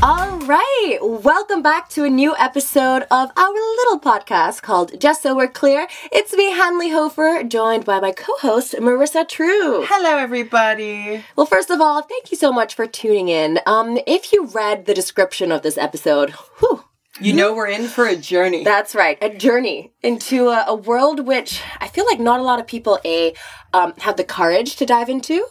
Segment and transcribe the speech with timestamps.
[0.00, 5.34] All right, welcome back to a new episode of our little podcast called Just So
[5.34, 5.88] We're Clear.
[6.12, 9.84] It's me, Hanley Hofer, joined by my co-host Marissa True.
[9.88, 11.24] Hello, everybody.
[11.34, 13.58] Well, first of all, thank you so much for tuning in.
[13.66, 16.84] Um, if you read the description of this episode, whew,
[17.20, 18.62] You know we're in for a journey.
[18.62, 22.60] That's right, a journey into a, a world which I feel like not a lot
[22.60, 23.34] of people a
[23.74, 25.44] um, have the courage to dive into,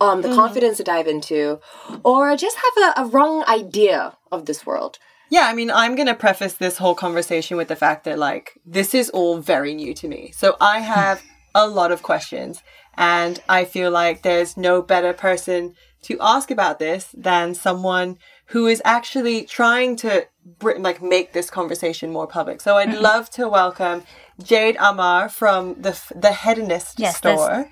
[0.00, 1.58] um, the confidence to dive into,
[2.04, 4.98] or just have a, a wrong idea of this world.
[5.30, 8.58] yeah, I mean, I'm going to preface this whole conversation with the fact that, like,
[8.64, 10.32] this is all very new to me.
[10.34, 11.22] So I have
[11.54, 12.62] a lot of questions,
[12.96, 18.66] and I feel like there's no better person to ask about this than someone who
[18.66, 22.60] is actually trying to br- like make this conversation more public.
[22.60, 24.02] So I'd love to welcome
[24.42, 27.70] Jade Amar from the the Hedonist Yes, store.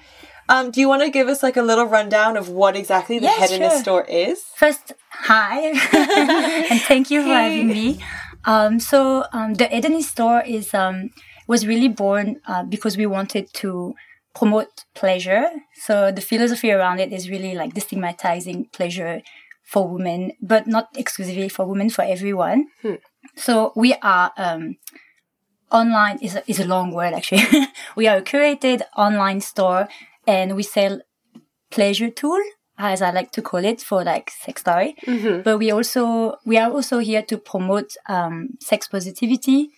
[0.50, 3.26] Um, do you want to give us like a little rundown of what exactly the
[3.26, 3.82] Yes, Hedonist sure.
[3.82, 4.42] store is?
[4.56, 5.58] First, hi,
[6.70, 8.00] and thank you for having me.
[8.44, 11.10] Um, so um, the Hedonist store is um,
[11.46, 13.94] was really born uh, because we wanted to
[14.34, 15.44] promote pleasure.
[15.82, 19.20] So the philosophy around it is really like destigmatizing pleasure
[19.68, 22.68] for women, but not exclusively for women, for everyone.
[23.36, 24.76] So we are um,
[25.70, 27.44] online is a, is a long word actually.
[27.96, 29.86] we are a curated online store,
[30.26, 31.00] and we sell
[31.70, 32.40] pleasure tool
[32.78, 34.94] as I like to call it for like sex toy.
[35.42, 39.68] But we also we are also here to promote um, sex positivity,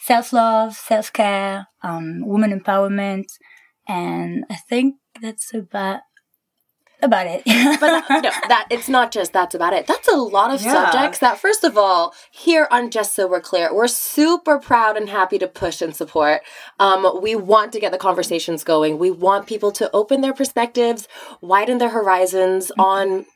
[0.00, 3.26] self love, self care, um, woman empowerment,
[3.86, 6.00] and I think that's about
[7.02, 7.42] about it.
[7.44, 9.86] But that, no, that it's not just that's about it.
[9.86, 10.72] That's a lot of Yeah.
[10.72, 15.08] subjects that, first of all, here on Just So We're Clear, we're super proud and
[15.08, 16.42] happy to push and support.
[16.78, 18.98] Um, we want to get the conversations going.
[18.98, 21.08] We want people to open their perspectives,
[21.40, 23.26] widen their horizons on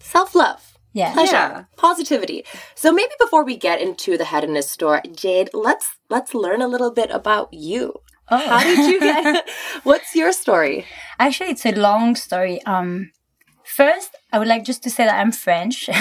[0.00, 0.76] self love.
[0.92, 1.12] yeah.
[1.12, 1.64] pleasure, Yeah.
[1.76, 2.44] positivity.
[2.74, 6.90] So maybe before we get into the hedonist store, Jade, let's let's learn a little
[6.90, 7.94] bit about you.
[8.30, 8.38] Oh.
[8.38, 9.48] How did you get?
[9.82, 10.86] what's your story?
[11.18, 12.62] Actually, it's a long story.
[12.64, 13.10] Um,
[13.64, 15.88] first, I would like just to say that I'm French.
[15.88, 15.96] Your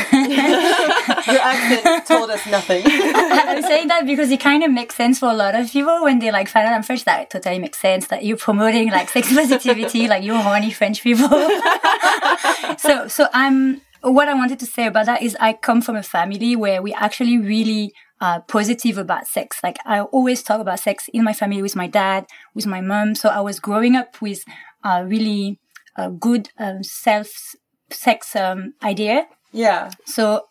[1.42, 2.84] accent told us nothing.
[2.88, 6.20] I'm saying that because it kind of makes sense for a lot of people when
[6.20, 7.06] they like find out I'm French.
[7.06, 11.30] That totally makes sense that you're promoting like sex positivity, like you're horny French people.
[12.78, 13.82] so, so I'm.
[14.02, 16.94] What I wanted to say about that is I come from a family where we
[16.94, 17.92] actually really
[18.22, 19.60] uh, positive about sex.
[19.64, 23.16] Like I always talk about sex in my family with my dad, with my mom.
[23.16, 24.44] So I was growing up with
[24.84, 25.60] a really
[25.98, 27.28] uh, good um, self
[27.92, 29.90] sex um, idea yeah.
[30.06, 30.44] so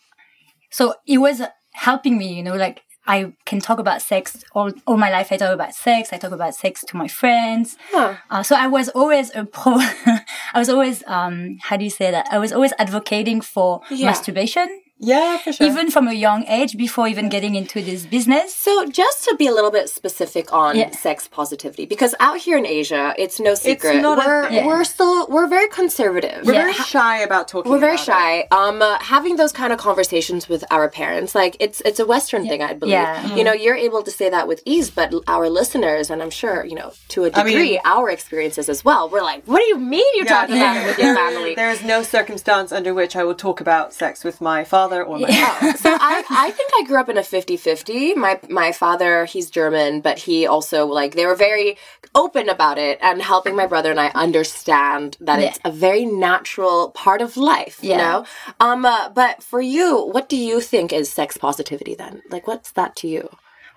[0.71, 1.41] so it was
[1.73, 5.37] helping me you know like i can talk about sex all, all my life i
[5.37, 8.17] talk about sex i talk about sex to my friends Huh.
[8.31, 10.25] uh, so i was always a pro i
[10.57, 14.07] was always um how do you say that i was always advocating for Yeah.
[14.07, 14.69] masturbation
[15.01, 15.67] Yeah, for sure.
[15.67, 19.47] even from a young age before even getting into this business So, just to be
[19.47, 20.91] a little bit specific on Yeah.
[20.91, 24.01] sex positivity, because out here in Asia, it's no secret.
[24.03, 24.67] not we're thing.
[24.67, 26.45] we're still we're very conservative.
[26.45, 26.63] we're Yeah.
[26.63, 27.71] very shy about talking.
[27.71, 27.73] Sex.
[27.73, 28.47] We're very about it.
[28.49, 28.49] shy.
[28.51, 32.49] Um, uh, having those kind of conversations with our parents, like it's it's a Western
[32.49, 32.93] thing, I believe.
[32.93, 33.35] Yeah.
[33.37, 36.65] You know, you're able to say that with ease, but our listeners, and I'm sure
[36.65, 39.09] you know to a I mean- degree, our experiences as well.
[39.09, 41.55] We're like, what do you mean you're Yeah, talking about it with your family?
[41.55, 45.19] There is no circumstance under which I will talk about sex with my father or
[45.19, 45.77] my mom.
[45.85, 48.17] so I, I think I grew up in a 50-50.
[48.17, 51.77] My my father, he's German, but he also like they were very
[52.15, 55.49] open about it and helping my brother and I understand that Yeah.
[55.49, 58.25] it's a very natural part of life, you know?
[58.61, 62.23] Um uh, but for you, what do you think is sex positivity then?
[62.35, 63.25] Like what's that to you?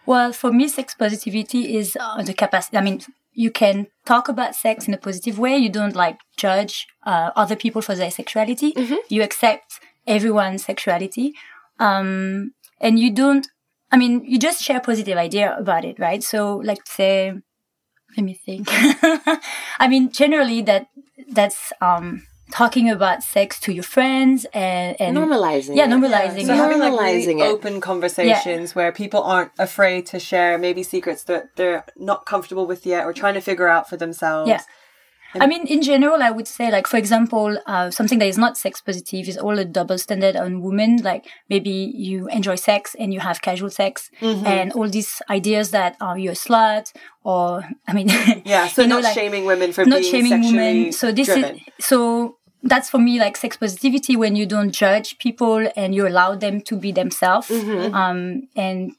[0.06, 2.76] Well, for me, sex positivity is uh, the capacity.
[2.78, 3.02] I mean,
[3.34, 3.76] you can
[4.12, 5.56] talk about sex in a positive way.
[5.66, 8.74] You don't like judge uh, other people for their sexuality.
[9.10, 9.80] You accept
[10.12, 11.34] everyone's sexuality,
[11.80, 13.48] um, and you don't.
[13.94, 16.24] I mean, you just share positive idea about it, right?
[16.24, 17.34] So, like, say,
[18.16, 18.68] let me think.
[19.80, 20.88] I mean, generally, that
[21.28, 25.76] that's um, talking about sex to your friends and, and Normalizing.
[25.76, 25.90] Yeah, it.
[25.90, 26.46] normalizing.
[26.46, 26.58] So it.
[26.58, 27.48] having like really Normalizing it.
[27.48, 32.86] open conversations where people aren't afraid to share maybe secrets that they're not comfortable with
[32.86, 34.50] yet or trying to figure out for themselves.
[34.50, 34.62] Yeah.
[35.36, 38.58] I mean, in general, I would say, like, for example, uh, something that is not
[38.58, 40.98] sex positive is all a double standard on women.
[40.98, 45.96] Like, maybe you enjoy sex and you have casual sex, and all these ideas that
[46.02, 46.92] uh, you're a slut,
[47.24, 48.10] or I mean,
[48.46, 50.92] Yeah, so you know, not like, shaming women for not being shaming sexually women.
[50.92, 51.56] So this driven.
[51.56, 56.08] is so that's for me like sex positivity when you don't judge people and you
[56.08, 57.50] allow them to be themselves.
[57.50, 57.96] Mm-hmm.
[57.96, 58.92] Um, and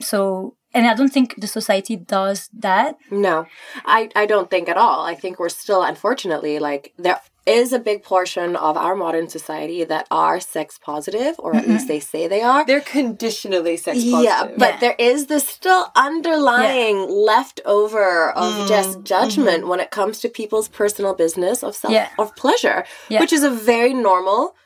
[0.00, 2.98] so and I don't think the society does that.
[3.10, 3.46] No,
[3.84, 5.06] I, I don't think at all.
[5.06, 9.84] I think we're still, unfortunately, like there is a big portion of our modern society
[9.84, 11.72] that are sex positive, or at mm-hmm.
[11.72, 12.66] least they say they are.
[12.66, 14.24] They're conditionally sex positive.
[14.24, 14.78] Yeah, but Yeah.
[14.80, 18.68] there is this still underlying leftover of mm-hmm.
[18.68, 19.68] just judgment mm-hmm.
[19.68, 22.08] when it comes to people's personal business of self Yeah.
[22.18, 23.20] of pleasure, Yeah.
[23.20, 24.56] which is a very normal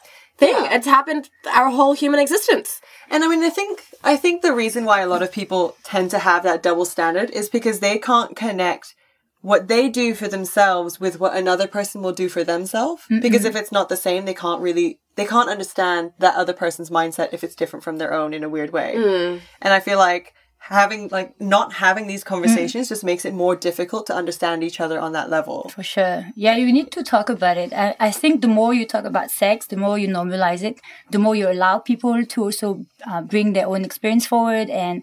[0.41, 0.55] thing.
[0.55, 0.75] Yeah.
[0.75, 2.81] It's happened our whole human existence.
[3.11, 6.11] And I mean, I think I think the reason why a lot of people tend
[6.11, 8.95] to have that double standard is because they can't connect
[9.43, 13.03] what they do for themselves with what another person will do for themselves.
[13.09, 16.91] Because if it's not the same, they can't really they can't understand that other person's
[16.91, 18.95] mindset if it's different from their own in a weird way.
[18.97, 19.41] Mm.
[19.61, 24.07] And I feel like having like not having these conversations just makes it more difficult
[24.07, 25.69] to understand each other on that level.
[25.71, 26.27] For sure.
[26.37, 27.73] Yeah, you need to talk about it.
[27.73, 30.79] I, I think the more you talk about sex, the more you normalize it,
[31.11, 34.69] the more you allow people to also uh, bring their own experience forward.
[34.69, 35.03] And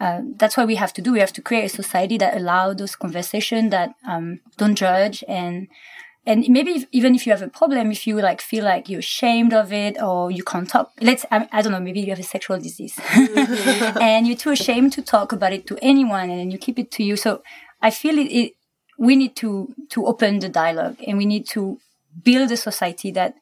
[0.00, 1.12] uh, that's what we have to do.
[1.12, 5.66] We have to create a society that allow those conversations that um, don't judge and
[6.24, 9.00] and maybe if, even if you have a problem, if you like feel like you're
[9.00, 12.18] ashamed of it or you can't talk, let's I, I don't know, maybe you have
[12.20, 12.98] a sexual disease
[14.00, 16.90] and you're too ashamed to talk about it to anyone, and then you keep it
[16.92, 17.16] to you.
[17.16, 17.42] So
[17.80, 18.52] I feel it, it
[18.98, 21.78] we need to to open the dialogue and we need to
[22.22, 23.34] build a society that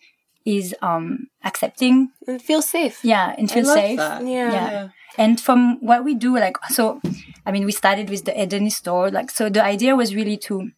[0.47, 3.05] is um accepting And feel safe.
[3.05, 4.23] yeah and feel safe that.
[4.25, 4.53] Yeah.
[4.53, 4.89] yeah
[5.19, 7.01] and from what we do like so
[7.45, 10.71] i mean we started with the Hedonist store like so the idea was really to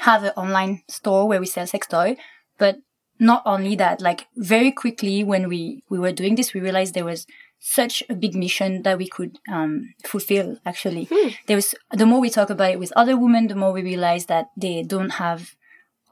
[0.00, 2.16] have an online store where we sell sex toy
[2.58, 2.76] but
[3.18, 7.04] not only that like very quickly when we we were doing this we realized there
[7.04, 7.26] was
[7.60, 11.08] such a big mission that we could um, fulfill actually.
[11.46, 14.26] There was the more we talk about it with other women the more we realize
[14.26, 15.56] that they don't have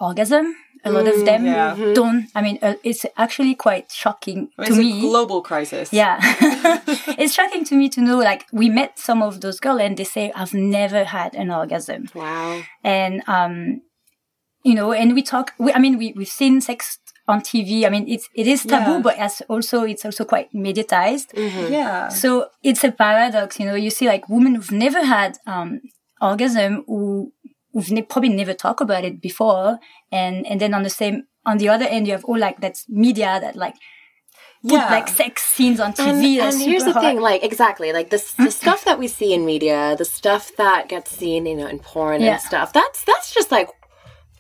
[0.01, 0.57] orgasm
[0.87, 1.75] a lot of them yeah.
[1.95, 5.93] don't i mean uh, it's actually quite shocking It's to a me global crisis.
[5.93, 6.17] yeah.
[7.23, 10.05] it's shocking to me to know like we met some of those girls and they
[10.17, 12.01] say I've never had an orgasm.
[12.15, 12.63] Wow.
[12.85, 13.83] And um
[14.69, 16.99] you know, and we talk we, I mean we we've seen sex
[17.29, 17.85] on TV.
[17.87, 19.01] I mean it's it is taboo Yeah.
[19.07, 21.29] but as also it's also quite mediatized.
[21.71, 22.09] Yeah.
[22.09, 22.29] So
[22.69, 25.81] it's a paradox, you know, you see like women who've never had um
[26.21, 27.33] orgasm who
[27.77, 29.79] who've ne- probably never talked about it before
[30.11, 32.89] and and then on the same on the other end you have all like that's
[32.89, 33.75] media that like
[34.63, 34.91] put Yeah.
[34.91, 36.39] like sex scenes on TV.
[36.41, 38.51] And, and here's super the thing, like exactly, like this the mm-hmm.
[38.51, 42.21] stuff that we see in media, the stuff that gets seen, you know, in porn
[42.23, 42.33] Yeah.
[42.33, 42.73] and stuff.
[42.73, 43.69] That's that's just like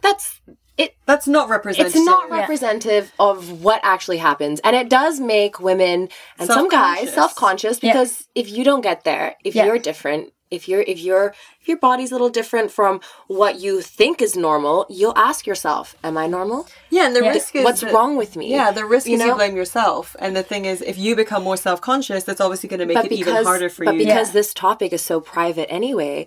[0.03, 0.41] that's
[0.79, 1.97] it That's not representative.
[1.97, 2.41] it's not Yeah.
[2.41, 7.15] representative of what actually happens and it does make women and some guys Self-conscious.
[7.15, 7.93] self-conscious Yeah.
[7.93, 9.65] because if you don't get there if Yeah.
[9.67, 13.81] you're different if you're if you're if your body's a little different from what you
[13.82, 17.31] think is normal you'll ask yourself am i normal Yeah, and the Yeah.
[17.31, 19.34] risk is what's that- wrong with me Yeah, the risk You is you know?
[19.34, 22.81] blame yourself, and the thing is, if you become more self conscious, that's obviously going
[22.81, 23.98] to make but it because even harder for but you.
[24.04, 24.32] because Yeah.
[24.38, 26.26] this topic is so private anyway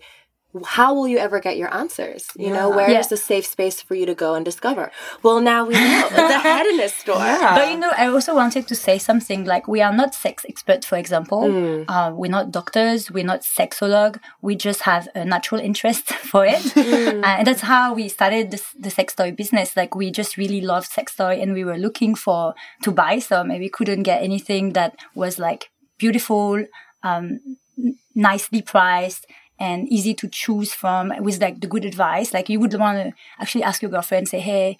[0.65, 2.75] how will you ever get your answers you know Yeah.
[2.77, 4.91] where is the safe space for you to go and discover
[5.21, 7.53] well now we know the hedonist store Yeah.
[7.55, 10.85] But you know, I also wanted to say something like we are not sex experts,
[10.87, 11.41] for example.
[11.43, 11.85] Mm.
[11.87, 13.11] Uh, we're not doctors.
[13.15, 14.11] We're not sexolog.
[14.41, 16.63] We just have a natural interest for it.
[16.73, 17.23] Mm.
[17.23, 19.75] Uh, and that's how we started this, the sex toy business.
[19.81, 22.53] Like we just really loved sex toy and we were looking for,
[22.85, 26.63] to buy some and we couldn't get anything that was like beautiful,
[27.03, 27.25] um,
[27.77, 29.25] n- nicely priced
[29.59, 32.33] and easy to choose from with like the good advice.
[32.33, 34.77] Like you would want to actually ask your girlfriend, say, Hey,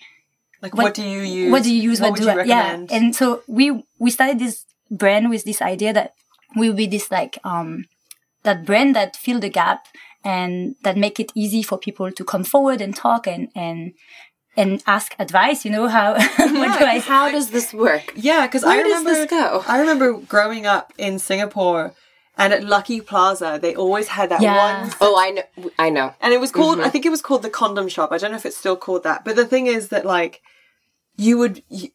[0.62, 1.52] like, what, do you use?
[1.52, 2.02] what do you use?
[2.02, 2.90] What, would do you I, recommend?
[2.90, 2.98] yeah?
[2.98, 6.14] And so we we started this brand with this idea that
[6.56, 7.86] we will be this like um
[8.44, 9.86] that brand that fill the gap
[10.24, 13.94] and that make it easy for people to come forward and talk and and
[14.57, 15.64] and ask advice.
[15.64, 19.28] You know how what do I how does this work yeah, because I remember?
[19.68, 21.94] I remember growing up in Singapore,
[22.40, 24.58] and at Lucky Plaza, they always had that Yeah.
[24.84, 25.44] one oh i know
[25.86, 26.88] i know And it was called, Mm-hmm.
[26.88, 28.12] I think it was called the condom shop.
[28.12, 29.19] I don't know if it's still called that.
[29.26, 30.42] But the thing is that like,
[31.26, 31.92] you would, y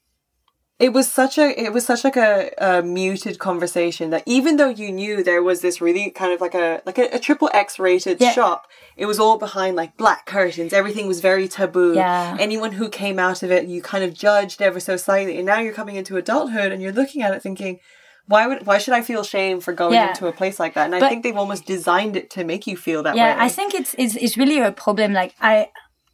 [0.87, 4.69] it was such a, it was such like a, a muted conversation that even though
[4.83, 7.79] you knew there was this really kind of like a, like a, a triple X
[7.79, 8.33] rated Yeah.
[8.33, 10.73] shop, it was all behind like black curtains.
[10.73, 11.95] Everything was very taboo.
[11.95, 12.37] Yeah.
[12.41, 15.37] Anyone who came out of it, you kind of judged ever so slightly.
[15.39, 17.79] And now you're coming into adulthood and you're looking at it thinking,
[18.27, 20.09] why would why should I feel shame for going Yeah.
[20.11, 20.87] into a place like that?
[20.87, 23.45] And I think they've almost designed it to make you feel that yeah way.
[23.47, 25.69] i think it's, it's it's really a problem like i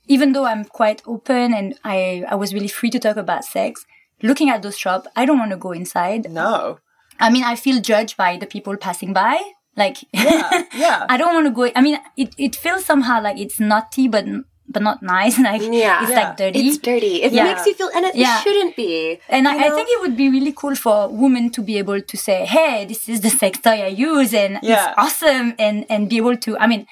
[0.08, 3.84] even though i'm quite open and i i was really free to talk about sex
[4.22, 6.78] looking at those shops i don't want to go inside no.
[7.20, 9.38] i mean i feel judged by the people passing by
[9.76, 11.06] like Yeah, yeah.
[11.08, 14.24] i don't want to go i mean it, it feels somehow like it's naughty but
[14.72, 15.36] but not nice.
[15.48, 16.02] Like Yeah.
[16.02, 16.20] it's Yeah.
[16.20, 16.60] like dirty.
[16.68, 17.14] It's dirty.
[17.26, 17.44] It Yeah.
[17.48, 18.38] makes you feel, and it, Yeah.
[18.38, 19.18] it shouldn't be.
[19.28, 22.16] And I, I think it would be really cool for women to be able to
[22.26, 24.74] say, "Hey, this is the sex toy I use, and Yeah.
[24.76, 26.56] it's awesome," and and be able to.
[26.58, 26.86] I mean,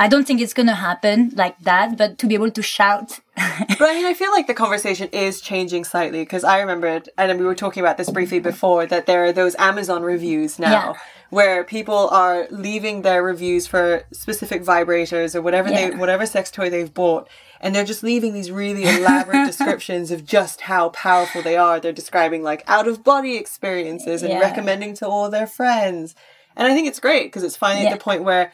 [0.00, 3.08] I don't think it's gonna happen like that, but to be able to shout,
[3.80, 7.38] But I mean, I feel like the conversation is changing slightly because I remembered, and
[7.40, 10.92] we were talking about this briefly before, that there are those Amazon reviews now Yeah.
[11.30, 16.70] Where people are leaving their reviews for specific vibrators or whatever they, whatever sex toy
[16.70, 17.28] they've bought,
[17.60, 21.80] and they're just leaving these really elaborate descriptions of just how powerful they are.
[21.80, 24.38] They're describing like out of body experiences and Yeah.
[24.40, 26.14] recommending to all their friends,
[26.56, 27.90] and I think it's great because it's finally Yeah.
[27.92, 28.52] at the point where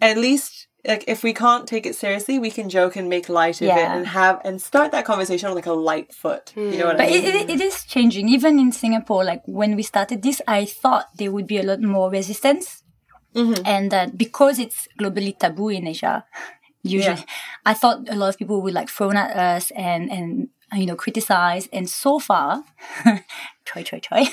[0.00, 3.60] at least like if we can't take it seriously, we can joke and make light
[3.62, 6.52] of it and have and start that conversation on like a light foot.
[6.56, 7.24] You know what but I mean?
[7.24, 8.28] it, it, it is changing.
[8.28, 11.80] Even in Singapore, like when we started this, I thought there would be a lot
[11.80, 12.82] more resistance,
[13.34, 13.62] mm-hmm.
[13.64, 16.24] and that because it's globally taboo in Asia,
[16.82, 17.24] usually, Yeah.
[17.64, 20.96] I thought a lot of people would like frown at us and and you know
[20.96, 21.68] criticize.
[21.72, 22.62] And so far,
[23.64, 24.24] try try try.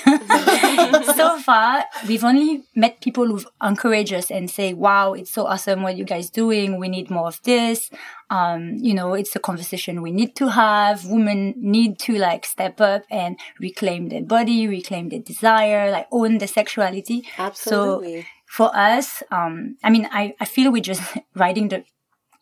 [1.16, 5.82] so far, we've only met people who've encouraged us and say, "Wow, it's so awesome
[5.82, 6.78] what you guys doing.
[6.78, 7.90] We need more of this."
[8.30, 11.04] Um, you know, it's a conversation we need to have.
[11.04, 16.38] Women need to like step up and reclaim their body, reclaim their desire, like own
[16.38, 17.24] their sexuality.
[17.38, 18.22] Absolutely.
[18.22, 21.02] So for us, um, I mean, I, I feel we're just
[21.34, 21.84] riding the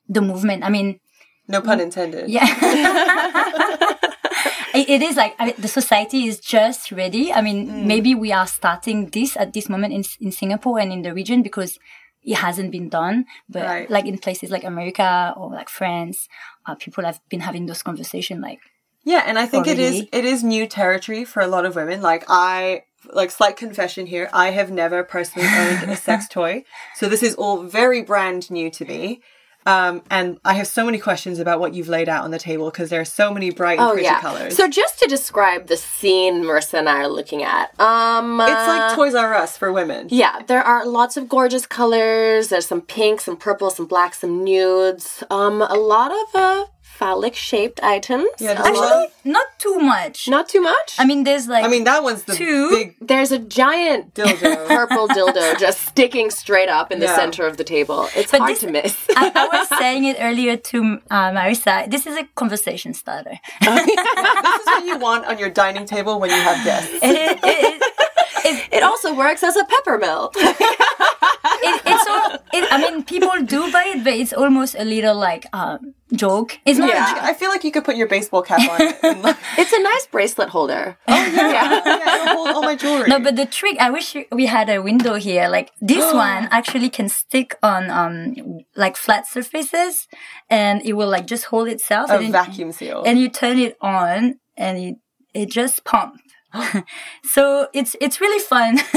[0.09, 0.65] the movement.
[0.65, 1.01] I mean,
[1.49, 2.29] no pun intended.
[2.29, 2.47] yeah.
[4.75, 7.33] it, is like I mean, the society is just ready.
[7.33, 7.85] I mean, Mm.
[7.87, 11.43] maybe we are starting this at this moment in in Singapore and in the region
[11.43, 11.79] because
[12.23, 13.25] it hasn't been done.
[13.49, 13.91] But Right.
[13.91, 16.29] like in places like America or like France,
[16.67, 18.41] uh, people have been having those conversations.
[18.43, 18.61] Like,
[19.05, 22.00] Yeah, and I think it is it is new territory for a lot of women.
[22.03, 22.85] Like I
[23.15, 26.65] like slight confession here, I have never personally owned a sex toy.
[26.99, 29.21] So this is all very brand new to me.
[29.67, 32.71] Um, and I have so many questions about what you've laid out on the table
[32.71, 34.21] because there are so many bright and Oh pretty yeah.
[34.21, 34.57] colors.
[34.57, 38.93] So just to describe the scene Marissa and I are looking at, um, it's like
[38.93, 40.09] uh, Toys R Us for women.
[40.11, 42.49] Yeah, there are lots of gorgeous colors.
[42.49, 45.23] There's some pink, some purple, some black, some nudes.
[45.31, 46.64] Um, a lot of uh,
[47.00, 48.28] phallic shaped items.
[48.38, 50.16] Yeah, there's a lot actually, of- not too much.
[50.37, 50.88] Not too much.
[51.02, 52.62] I mean, there's like I mean, that one's the Two.
[52.76, 54.52] big there's a giant dildo.
[54.76, 57.16] purple dildo just sticking straight up in the Yeah.
[57.23, 58.00] center of the table.
[58.21, 58.95] It's But hard this- to miss.
[59.23, 60.78] I, I was saying it earlier to
[61.16, 61.75] uh, Marissa.
[61.95, 63.37] This is a conversation starter.
[63.61, 63.88] this
[64.61, 66.92] is what you want on your dining table when you have guests.
[67.02, 67.83] It, it,
[68.49, 70.25] it, it also works as a peppermill.
[71.45, 72.33] It, it's all.
[72.53, 76.59] It, I mean, people do buy it, but it's almost a little like um, joke.
[76.65, 76.89] It's not.
[76.89, 77.13] Yeah.
[77.13, 77.25] A joke.
[77.25, 78.99] I feel like you could put your baseball cap on it.
[79.03, 80.99] And like, it's a nice bracelet holder.
[81.09, 81.79] Oh yeah,
[82.23, 83.09] it'll hold all my jewelry.
[83.09, 83.77] No, but the trick.
[83.79, 85.49] I wish we had a window here.
[85.49, 90.09] Like this one actually can stick on um like flat surfaces,
[90.49, 92.11] and it will like just hold itself.
[92.11, 93.03] a and vacuum seal.
[93.07, 94.95] and you turn it on and it
[95.35, 96.21] it just pumps.
[97.23, 98.78] so it's it's really fun.
[98.78, 98.95] so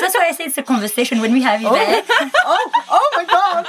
[0.00, 2.08] that's why I say it's a conversation when we have events.
[2.44, 3.64] oh, oh my god!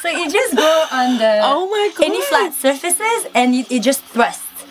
[0.00, 4.02] So you just go on the Oh my any flat surfaces and it, it just
[4.04, 4.64] thrusts.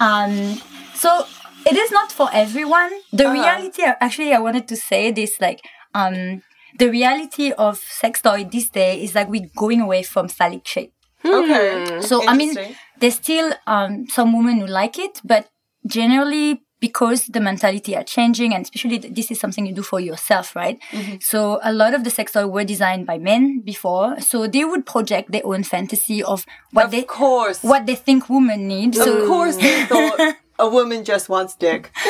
[0.00, 0.60] Um,
[0.94, 1.24] so
[1.66, 2.90] it is not for everyone.
[3.12, 3.32] The Uh-huh.
[3.32, 5.60] reality, actually, I wanted to say this like
[5.94, 6.42] um,
[6.78, 10.92] the reality of sex toy this day is like we're going away from phallic shape.
[11.24, 12.00] Okay.
[12.00, 12.56] So I mean,
[12.98, 15.48] there's still um, some women who like it, but
[15.86, 20.56] generally because the mentality are changing, and especially this is something you do for yourself,
[20.56, 20.78] right?
[20.92, 21.16] Mm-hmm.
[21.20, 24.86] So a lot of the sex toys were designed by men before, so they would
[24.86, 28.96] project their own fantasy of what of they course, what they think women need.
[28.96, 31.90] of So course, they thought a woman just wants dick.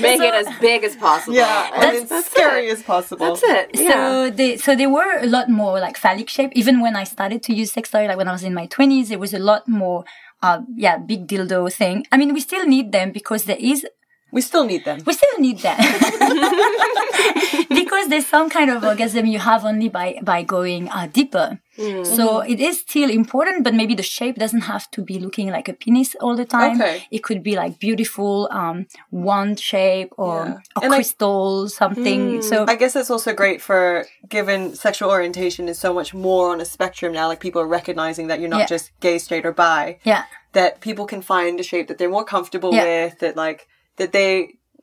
[0.00, 1.34] Make it as big as possible.
[1.34, 2.72] Yeah, and That's- it's that's scary it.
[2.78, 3.26] as possible.
[3.26, 3.70] That's it.
[3.74, 3.90] Yeah.
[3.92, 6.52] So they so they were a lot more like phallic shape.
[6.54, 9.10] Even when I started to use sex toy, like when I was in my twenties,
[9.10, 10.04] it was a lot more
[10.42, 12.06] uh yeah, big dildo thing.
[12.12, 13.86] I mean we still need them because there is
[14.30, 14.98] We still need them.
[15.08, 15.78] we still need them.
[17.80, 21.58] because there's some kind of orgasm you have only by by going uh, deeper.
[22.04, 25.68] So it is still important, but maybe the shape doesn't have to be looking like
[25.68, 26.80] a penis all the time.
[26.80, 27.04] Okay.
[27.10, 30.56] It could be like beautiful um wand shape or Yeah.
[30.76, 32.42] a And I- crystal something.
[32.42, 36.60] So I guess it's also great for given sexual orientation is so much more on
[36.60, 37.28] a spectrum now.
[37.28, 38.66] Like people are recognizing that you're not Yeah.
[38.76, 39.98] just gay, straight, or bi.
[40.04, 40.24] yeah.
[40.52, 42.84] That people can find a shape that they're more comfortable Yeah.
[42.88, 43.18] with.
[43.20, 43.60] That like
[43.98, 44.30] that they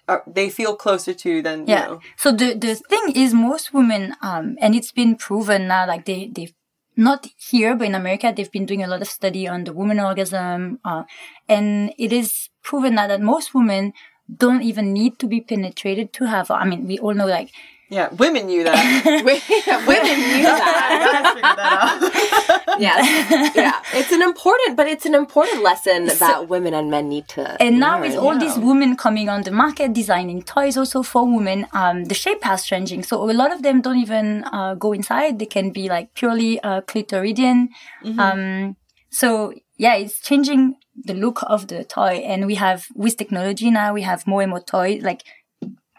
[0.08, 1.70] are they feel closer to than Yeah.
[1.84, 2.00] you know.
[2.24, 6.22] So the the thing is, most women, um, and it's been proven now, like they
[6.36, 6.54] they've
[6.96, 10.00] not here, but in America, they've been doing a lot of study on the woman
[10.00, 11.04] orgasm, uh,
[11.48, 13.94] and it is proven now that most women
[14.38, 16.50] don't even need to be penetrated to have.
[16.50, 17.52] I mean, we all know like
[17.90, 18.76] Yeah, women knew that.
[19.88, 20.62] Women knew that.
[21.06, 22.66] Guys that out.
[22.80, 23.56] Yes.
[23.56, 23.80] Yeah.
[23.94, 27.62] It's an important, but it's an important lesson that women and men need to.
[27.62, 28.24] And now with learn.
[28.24, 32.44] all these women coming on the market designing toys also for women, um, the shape
[32.44, 33.04] has changing.
[33.04, 35.40] So a lot of them don't even uh, go inside.
[35.40, 37.70] They can be like purely uh, clitoridian.
[38.18, 38.76] Um,
[39.10, 42.24] so yeah, it's changing the look of the toy.
[42.26, 45.24] And we have with technology now, we have more and more toys like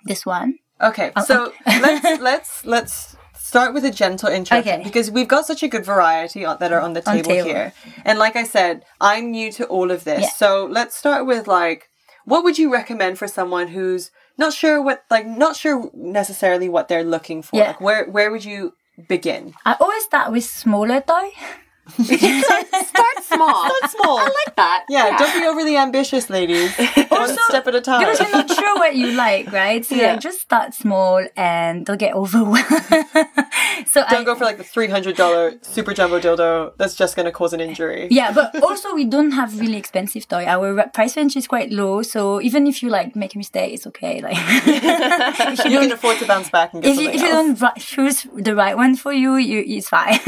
[0.05, 0.59] this one.
[0.81, 4.85] Okay, oh, so let's let's let's start with a gentle introduction Okay.
[4.85, 7.49] because we've got such a good variety on, that are on the On table, table.
[7.49, 7.73] here.
[8.05, 10.23] And like I said, I'm new to all of this.
[10.23, 10.29] Yeah.
[10.31, 11.89] So let's start with like
[12.25, 16.89] what would you recommend for someone who's not sure what like not sure necessarily what
[16.89, 17.57] they're looking for?
[17.57, 17.69] Yeah.
[17.69, 18.75] Like where where would you
[19.09, 19.55] begin?
[19.65, 21.31] I always start with smaller though.
[21.97, 23.65] Start small.
[23.71, 24.19] Start small.
[24.19, 24.85] I like that.
[24.89, 26.75] yeah, don't be overly ambitious, ladies.
[27.19, 28.01] One step at a time.
[28.01, 29.85] Because you're not sure what you like, right?
[29.85, 30.13] So Yeah.
[30.13, 32.65] like, just start small and don't get overwhelmed.
[33.87, 36.73] so Don't go for like the three hundred dollar super jumbo dildo.
[36.77, 38.09] That's just gonna cause an injury.
[38.11, 40.45] Yeah, but also we don't have really expensive toy.
[40.47, 43.87] Our price range is quite low, so even if you like make a mistake, it's
[43.89, 44.21] okay.
[44.21, 47.29] Like if you You can afford to bounce back and get if you, if you
[47.29, 50.19] don't choose the right one for you, you it's fine.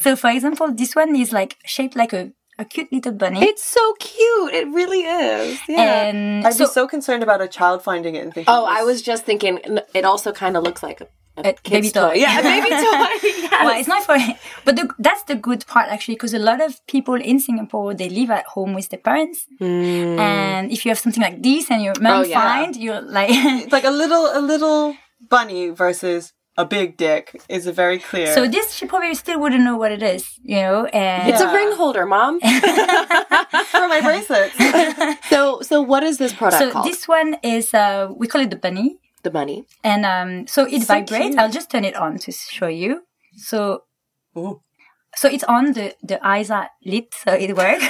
[0.00, 3.64] so for example, this one is like shaped like a, a cute little bunny, It's
[3.64, 4.54] so cute.
[4.54, 5.58] It really is.
[5.68, 6.06] Yeah.
[6.08, 8.52] and I'd so, be so concerned about a child finding it and thinking.
[8.54, 9.58] oh, this- I was just thinking.
[9.94, 12.12] It also kind of looks like a, a, A kid's baby toy.
[12.14, 13.28] Yeah, a baby toy.
[13.44, 13.50] Yes.
[13.64, 14.16] well, it's not for,
[14.64, 18.08] but the, that's the good part actually, because a lot of people in Singapore they
[18.08, 19.64] live at home with their parents, hmm.
[20.18, 22.40] and if you have something like this and your mom Oh, yeah.
[22.40, 23.30] find, you're like.
[23.32, 24.96] It's like a little a little
[25.28, 28.32] bunny versus a big dick is a very clear.
[28.34, 30.84] So this, she probably still wouldn't know what it is, you know.
[30.86, 32.38] And It's a ring holder, mom.
[32.40, 34.54] for my bracelets.
[35.28, 36.86] so, so what is this product so called?
[36.86, 39.64] this one is, uh, we call it the bunny, the bunny.
[39.82, 41.26] and um, so it So vibrates.
[41.26, 41.38] cute.
[41.38, 43.02] I'll just turn it on to show you.
[43.36, 43.82] So,
[44.36, 44.60] Ooh.
[45.16, 45.72] so it's on.
[45.72, 47.84] the The eyes are lit, so it works,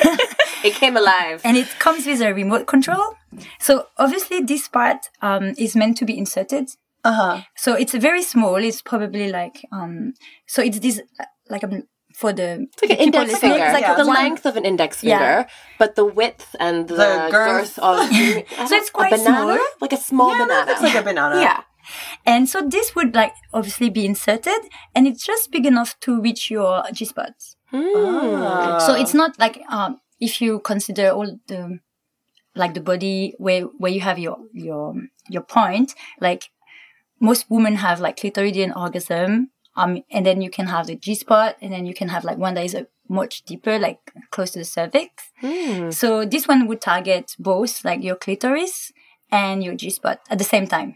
[0.64, 1.42] It came alive.
[1.44, 3.16] and it comes with a remote control.
[3.61, 6.71] So obviously, this part um is meant to be inserted.
[7.05, 7.41] Uh huh.
[7.57, 8.57] So it's very small.
[8.57, 10.15] It's probably like um.
[10.47, 11.83] So it's this uh, like um,
[12.15, 13.65] for the It's like an index listening, finger.
[13.67, 13.95] It's like Yeah.
[14.03, 15.19] the one- length of an index Yeah.
[15.19, 17.77] finger, but the width and the, The girth.
[17.77, 17.79] girth.
[17.79, 17.99] of
[18.69, 19.59] So it's quite a banana, small.
[19.81, 20.55] like a small Yeah, banana.
[20.64, 21.40] that looks like a banana.
[21.40, 21.61] Yeah.
[22.25, 24.61] And so this would like obviously be inserted
[24.95, 27.57] and it's just big enough to reach your G spots.
[27.73, 28.79] Ah.
[28.87, 31.81] So it's not like um if you consider all the
[32.55, 34.95] like the body where where you have your your
[35.29, 36.51] your point, like
[37.29, 39.31] most women have like clitoridian orgasm.
[39.81, 42.39] Um and then you can have the G spot and then you can have like
[42.47, 42.87] one that is a
[43.21, 44.01] much deeper, like
[44.35, 45.09] close to the cervix.
[46.01, 48.93] So this one would target both like your clitoris
[49.31, 50.91] and your G spot at the same time.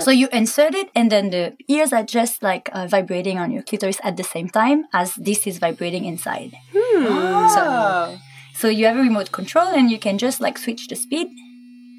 [0.00, 3.62] So you insert it, and then the ears are just like uh, vibrating on your
[3.62, 6.52] clitoris at the same time as this is vibrating inside.
[6.74, 8.16] Ah.
[8.54, 11.28] So you have a remote control, and you can just like switch the speed.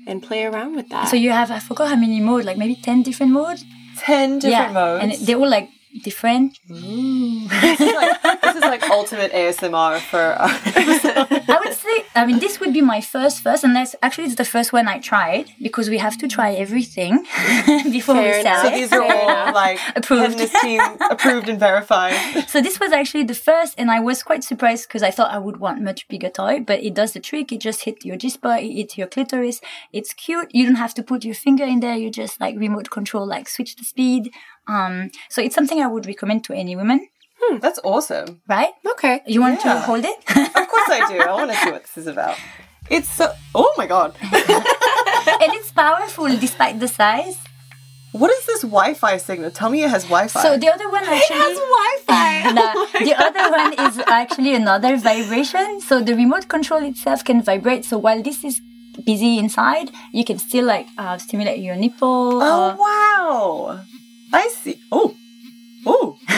[0.08, 1.08] And play around with that.
[1.10, 3.64] So you have I forgot how many modes, like maybe ten different modes.
[3.98, 5.04] ten different modes.
[5.04, 5.70] and they're all like
[6.04, 6.60] different.
[6.70, 7.50] Mm.
[7.62, 10.20] this, is like, this is like ultimate ASMR for.
[10.20, 10.50] Our
[11.56, 14.36] I would say, I mean, this would be my first first, and that's actually it's
[14.36, 17.26] the first one I tried because we have to try everything
[17.92, 18.62] before Fair we enough.
[18.62, 20.36] sell so these are all like Approved.
[20.36, 20.56] Approved.
[20.62, 22.16] team approved and verified.
[22.48, 25.38] So this was actually the first, and I was quite surprised because I thought I
[25.40, 27.52] would want much bigger toy, but it does the trick.
[27.52, 29.62] It just hit your G spot, it hit your clitoris.
[29.92, 30.50] It's cute.
[30.54, 31.96] You don't have to put your finger in there.
[31.96, 34.32] You just like remote control, like switch the speed.
[34.68, 37.10] Um, so it's something I would recommend to any woman,
[37.62, 38.42] That's awesome.
[38.48, 38.74] right?
[38.94, 39.22] okay.
[39.28, 39.82] You want to Yeah.
[39.82, 40.18] hold it?
[40.30, 41.18] Of course I do.
[41.22, 42.38] I want to see what this is about.
[42.90, 43.32] It's so.
[43.56, 44.16] Oh my god.
[44.22, 47.38] and it's powerful despite the size.
[48.12, 49.50] What is this Wi-Fi signal?
[49.52, 50.42] Tell me it has Wi-Fi.
[50.44, 51.38] So the other one actually.
[51.38, 52.52] Has Wi-Fi.
[52.60, 52.68] No,
[53.08, 55.82] the other one is actually another vibration.
[55.82, 57.86] So the remote control itself can vibrate.
[57.86, 58.62] So while this is
[59.06, 62.40] busy inside, you can still like uh, stimulate your nipple.
[62.44, 63.80] oh or- wow.
[64.32, 64.80] I see.
[64.92, 65.16] Oh.
[65.86, 66.18] Oh.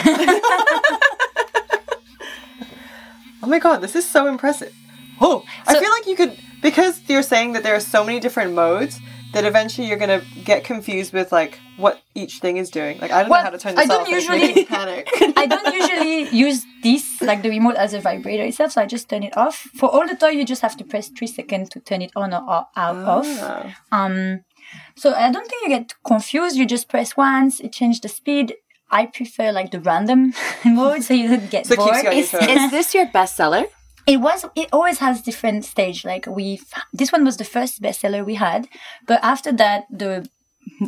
[3.44, 4.74] oh my god, this is so impressive.
[5.22, 8.54] Oh, I feel like you could because you're saying that there are so many different
[8.54, 9.00] modes
[9.34, 12.98] that eventually you're gonna get confused with like what each thing is doing.
[13.00, 14.10] Like I don't Well, know how to turn this I don't off.
[14.10, 15.10] Usually- panic.
[15.38, 19.10] I don't usually use this like the remote as a vibrator itself, so I just
[19.10, 19.56] turn it off.
[19.78, 22.34] For all the toy, you just have to press three seconds to turn it on
[22.34, 23.26] or o- out off.
[23.28, 23.76] Ah.
[23.92, 24.42] Um,
[24.96, 26.56] so I don't think you get confused.
[26.58, 28.56] You just press once, it changes the speed.
[28.92, 30.34] I prefer like the random
[30.66, 31.90] mode, so you don't get So bored.
[31.92, 33.66] you on your Is, is this your bestseller?
[34.08, 34.46] It was.
[34.56, 36.06] It always has different stage.
[36.06, 36.62] Like we,
[36.94, 38.68] this one was the first bestseller we had,
[39.08, 40.30] but after that, the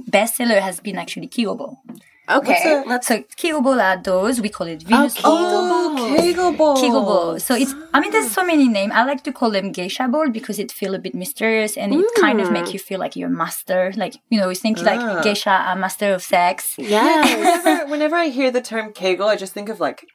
[0.10, 1.80] bestseller has been actually Kegel
[2.28, 2.38] Ball.
[2.40, 2.84] Okay.
[2.86, 5.96] Let's so Kegel Ball are those we call it Venus Kegel Ball.
[6.00, 6.76] Oh, Kegel ball.
[6.82, 7.40] Kegel Ball.
[7.40, 8.92] So it's, I mean, there's so many names.
[8.96, 12.06] I like to call them geisha ball because it feel a bit mysterious and it
[12.20, 13.94] kind of make you feel like you're a master.
[13.96, 14.84] Like, you know, you think Ah.
[14.92, 16.76] like geisha a master of sex.
[16.78, 17.38] Yes.
[17.38, 20.06] Whenever, whenever I hear the term Kegel, I just think of like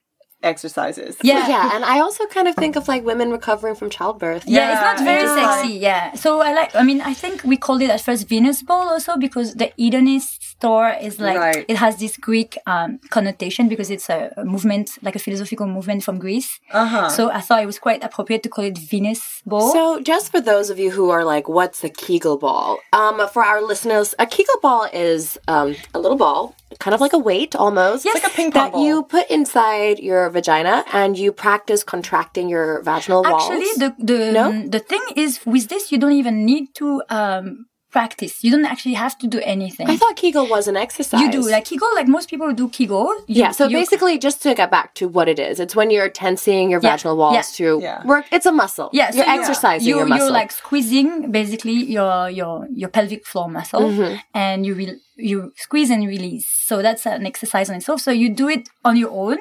[0.43, 1.17] exercises.
[1.23, 1.49] Yeah.
[1.49, 4.45] yeah, and I also kind of think of like women recovering from childbirth.
[4.47, 5.75] Yeah, it's not very it's sexy.
[5.75, 6.15] Yeah.
[6.15, 9.17] So I like, I mean, I think we called it at first Venus Ball also
[9.17, 11.65] because the hedonist store is like, Right.
[11.69, 16.05] it has this Greek um, connotation because it's a, a movement, like a philosophical movement
[16.05, 16.61] from Greece.
[16.73, 17.09] Uh-huh.
[17.09, 19.73] So I thought it was quite appropriate to call it Venus Ball.
[19.73, 23.43] So, just for those of you who are like, "What's a Kegel ball?" Um, for
[23.45, 27.55] our listeners, a Kegel ball is um, a little ball, kind of like a weight
[27.57, 28.05] almost.
[28.05, 28.15] Yes.
[28.15, 28.85] Like a ping pong that ball.
[28.85, 33.51] you put inside your vagina and you practice contracting your vaginal walls.
[33.51, 34.67] Actually, the the No?
[34.69, 38.43] the thing is with this, you don't even need to um, practice.
[38.45, 39.87] You don't actually have to do anything.
[39.89, 41.21] I thought Kegel was an exercise.
[41.21, 43.09] you do like Kegel, like most people do Kegel.
[43.29, 45.91] You- yeah, so you- basically, just to get back to what it is, it's when
[45.95, 47.43] you're tensing your Yeah, vaginal walls yeah.
[47.61, 48.07] to Yeah.
[48.13, 48.25] work.
[48.33, 48.89] It's a muscle.
[48.93, 50.27] yeah, so you're you- exercising you, your muscle.
[50.27, 54.15] You're like squeezing basically your your your pelvic floor muscle, Mm-hmm.
[54.35, 56.47] and you will you squeeze and release.
[56.69, 58.01] So that's an exercise on itself.
[58.01, 59.39] So you do it on your own.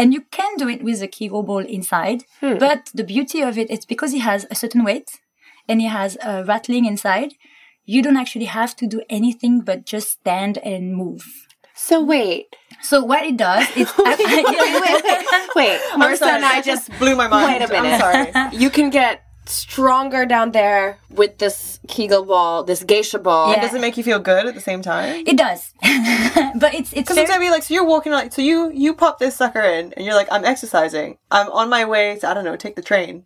[0.00, 2.56] And you can do it with a Kegel ball inside, Hmm.
[2.66, 5.08] but the beauty of it is because it has a certain weight
[5.68, 7.30] and it has a rattling inside.
[7.92, 11.24] You don't actually have to do anything but just stand and move.
[11.74, 12.46] so wait,
[12.82, 15.80] So what it does is wait, wait, wait, wait.
[15.92, 17.46] I'm Marissa and I just blew my mind.
[17.48, 17.96] Wait a minute.
[18.02, 18.56] I'm sorry.
[18.62, 19.14] you can get
[19.46, 23.52] stronger down there with this Kegel ball, this geisha ball.
[23.52, 23.62] Yeah.
[23.62, 25.24] Does it make you feel good at the same time?
[25.26, 25.72] it does,
[26.62, 28.70] but it's it's Because very, it's gonna be like, so you're walking like, so you
[28.74, 31.16] you pop this sucker in, and you're like, I'm exercising.
[31.30, 33.24] I'm on my way to I don't know, take the train,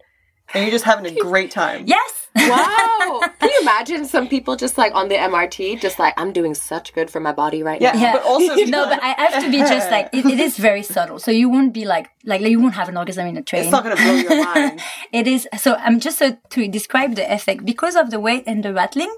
[0.54, 1.84] and you're just having a great time.
[1.86, 2.21] yes.
[2.34, 3.20] Wow.
[3.40, 6.92] Can you imagine some people just like on the MRT, just like, I'm doing such
[6.94, 8.00] good for my body right Yeah, now?
[8.00, 8.12] Yeah.
[8.12, 11.18] but also no, but I have to be just like it, it is very subtle,
[11.18, 13.62] so you won't be like like you won't have an orgasm in a train.
[13.62, 14.80] it's not gonna blow your mind.
[15.12, 15.74] It is so.
[15.74, 19.14] I'm just so to describe the effect because of the weight and the rattling.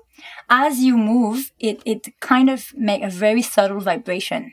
[0.49, 4.53] As you move, it it kind of make a very subtle vibration.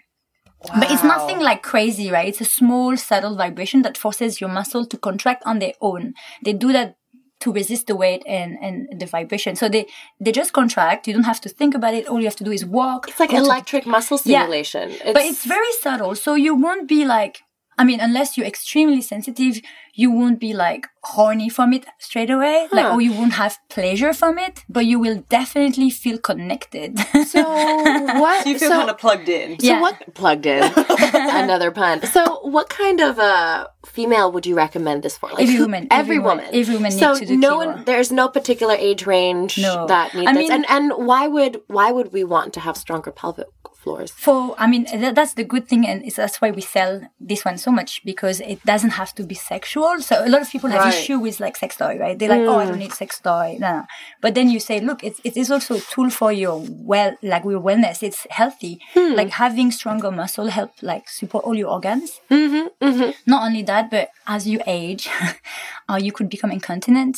[0.66, 0.76] Wow.
[0.82, 2.28] But it's nothing like crazy, right?
[2.28, 6.14] It's a small, subtle vibration that forces your muscle to contract on their own.
[6.46, 6.98] They do that
[7.42, 9.56] to resist the weight and, and the vibration.
[9.56, 9.86] So they,
[10.20, 11.08] they just contract.
[11.08, 12.08] You don't have to think about it.
[12.08, 13.08] All you have to do is walk.
[13.10, 14.40] It's like go to- electric muscle Yeah.
[14.42, 14.94] stimulation.
[15.16, 16.16] but it's very subtle.
[16.16, 17.42] So you won't be like,
[17.82, 19.56] I mean, unless you're extremely sensitive,
[20.02, 22.58] you won't be like horny from it straight away.
[22.78, 22.94] Like, Huh.
[22.96, 26.90] or you won't have pleasure from it, but you will definitely feel connected.
[27.34, 27.42] so
[28.24, 28.44] what?
[28.44, 29.48] So you feel so- kind of plugged in.
[29.60, 29.82] So Yeah.
[29.86, 30.64] what plugged in?
[31.44, 31.96] Another pun.
[32.16, 32.22] So
[32.56, 33.68] what kind of uh
[33.98, 35.28] female would you recommend this for?
[35.30, 36.46] Like Every who- woman, Every every woman.
[36.46, 37.84] woman, every woman So needs to do no one.
[37.90, 39.74] There's no particular age range No.
[39.94, 40.42] that needs I this.
[40.42, 43.48] mean- And and why would why would we want to have stronger pelvic
[43.82, 44.12] floors?
[44.12, 47.44] For, I mean, that, that's the good thing, and it's, that's why we sell this
[47.44, 50.00] one so much because it doesn't have to be sexual.
[50.02, 50.94] So a lot of people have Right.
[50.94, 52.18] issue with like sex toy, right?
[52.18, 52.80] They're like, oh, I don't mm.
[52.80, 53.58] need sex toy.
[53.60, 53.84] No, no.
[54.22, 57.44] But then you say, look, it's, it is also a tool for your well, like
[57.44, 58.04] your wellness.
[58.04, 58.80] It's healthy.
[58.94, 59.14] Hmm.
[59.14, 62.20] Like having stronger muscle help like support all your organs.
[62.30, 63.12] Mm-hmm, mm-hmm.
[63.26, 65.10] Not only that, but as you age,
[65.90, 67.18] uh, you could become incontinent.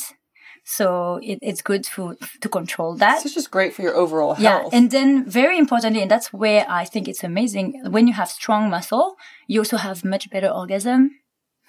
[0.64, 3.24] So it, it's good to to control that.
[3.24, 4.40] It's just great for your overall health.
[4.42, 4.72] Yeah, health.
[4.74, 7.82] and then very importantly, and that's where I think it's amazing.
[7.90, 11.10] When you have strong muscle, you also have much better orgasm.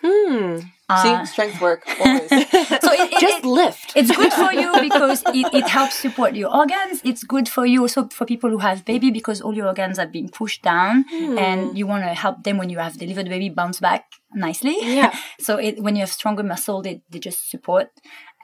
[0.02, 0.60] Hmm.
[1.02, 2.30] See, strength work always.
[2.86, 3.94] So it, it, Just it- lift.
[3.96, 7.02] it's good for you because it, it helps support your organs.
[7.04, 10.06] It's good for you also for people who have baby because all your organs are
[10.08, 13.80] being pushed down and you want to help them when you have delivered baby bounce
[13.80, 14.06] back
[14.36, 14.78] nicely.
[14.82, 15.16] Yeah.
[15.40, 17.88] so it, when you have stronger muscle, they, they just support.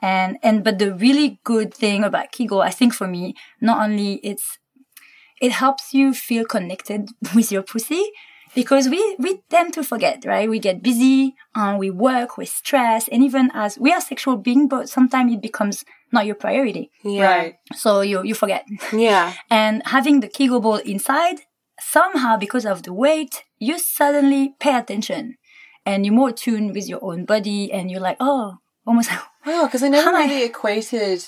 [0.02, 4.14] And, and, but the really good thing about Kegel, I think for me, not only
[4.24, 4.58] it's,
[5.40, 8.10] it helps you feel connected with your pussy
[8.54, 10.50] because we, we tend to forget, right?
[10.50, 14.66] We get busy, um, we work, we stress, and even as we are sexual beings,
[14.68, 16.90] but sometimes it becomes not your priority.
[17.04, 17.34] yeah.
[17.36, 17.54] Right.
[17.74, 18.66] So you, you forget.
[18.92, 19.32] Yeah.
[19.48, 21.36] And having the Kegel ball inside,
[21.80, 25.36] somehow because of the weight, you suddenly pay attention
[25.86, 29.10] and you're more tuned with your own body and you're like, oh, almost
[29.46, 30.24] Wow, because I never Hi.
[30.24, 31.24] really equated.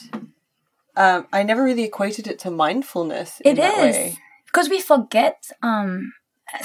[0.97, 3.41] Um, I never really equated it to mindfulness.
[3.41, 4.19] In It that is way.
[4.47, 5.45] because we forget.
[5.63, 6.13] Um,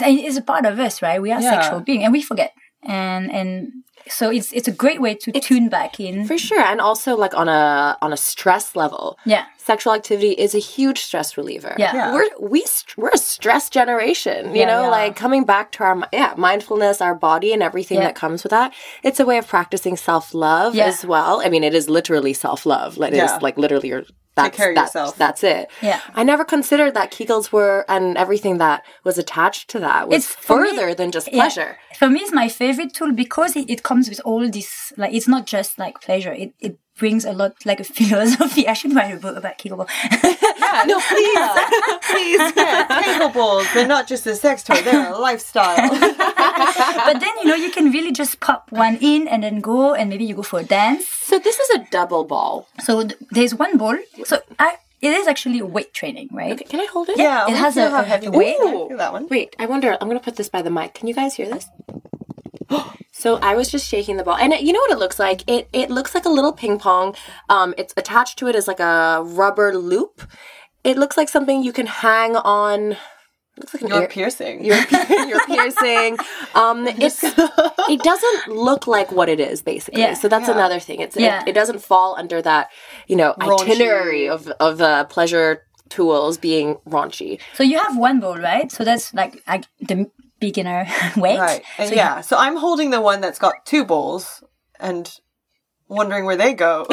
[0.02, 1.22] it's a part of us, right?
[1.22, 1.50] We are Yeah.
[1.62, 2.54] sexual being, and we forget.
[2.84, 3.72] And and
[4.08, 6.26] so it's it's a great way to tune back in.
[6.26, 6.62] For sure.
[6.62, 9.18] And also like on a on a stress level.
[9.26, 11.76] yeah, sexual activity is a huge stress reliever.
[11.78, 11.94] Yeah.
[11.94, 12.14] Yeah.
[12.14, 14.92] We're we st- we're a stress generation, you Yeah, know, we are.
[14.92, 18.06] like coming back to our yeah, mindfulness, our body and everything Yeah.
[18.06, 18.74] that comes with that.
[19.04, 20.86] It's a way of practicing self-love Yeah.
[20.86, 21.42] as well.
[21.46, 22.98] I mean, it is literally self-love.
[22.98, 23.40] Like it is Yeah.
[23.42, 24.04] like literally your
[24.44, 25.18] that's, care of that's, yourself.
[25.18, 25.70] That's it.
[25.82, 26.02] Yeah.
[26.14, 30.28] I never considered that Kegels were and everything that was attached to that was It's
[30.36, 31.34] for me- further than just Yeah.
[31.42, 31.78] pleasure.
[31.98, 35.28] For me, it's my favorite tool because it, it comes with all this, like, it's
[35.28, 36.32] not just like pleasure.
[36.32, 38.68] It, it brings a lot, like a philosophy.
[38.68, 39.78] I should write a book about Kegel.
[39.78, 39.86] No,
[41.10, 41.50] please.
[42.12, 42.52] please.
[43.06, 45.90] Kegel balls, they're not just a sex toy, they're a lifestyle.
[47.08, 50.10] but then, you know, you can really just pop one in and then go and
[50.10, 51.08] maybe you go for a dance.
[51.08, 52.68] So this is a double ball.
[52.84, 53.98] So th- there's one ball.
[54.26, 56.52] So I, it is actually weight training, right?
[56.54, 57.18] Okay, can I hold it?
[57.18, 58.60] yeah, it has a- a heavy weight.
[58.60, 59.28] Look that one.
[59.30, 59.98] Wait, I wonder.
[60.00, 60.94] I'm gonna put this by the mic.
[60.94, 61.68] Can you guys hear this?
[63.12, 65.44] so I was just shaking the ball, and it, you know what it looks like?
[65.48, 67.16] It it looks like a little ping pong.
[67.50, 70.22] Um, it's attached to it is like a rubber loop.
[70.84, 72.98] It looks like something you can hang on.
[73.60, 74.64] Looks like an You're ear- piercing.
[74.64, 74.78] You're,
[75.28, 76.18] you're piercing.
[76.56, 77.20] Um, it's
[77.94, 80.02] it doesn't look like what it is basically.
[80.02, 80.14] Yeah.
[80.14, 80.54] so that's Yeah.
[80.56, 81.02] another thing.
[81.02, 81.42] It's Yeah.
[81.44, 82.70] it, it doesn't fall under that
[83.08, 83.62] you know Raunchy.
[83.72, 87.40] itinerary of of uh, pleasure tools being raunchy.
[87.56, 88.72] So you have one ball, right?
[88.72, 90.86] So that's like, like the beginner
[91.18, 91.40] weight.
[91.40, 91.64] Right.
[91.78, 94.44] So yeah, so I'm holding the one that's got two balls
[94.80, 95.12] and
[95.88, 96.86] wondering where they go.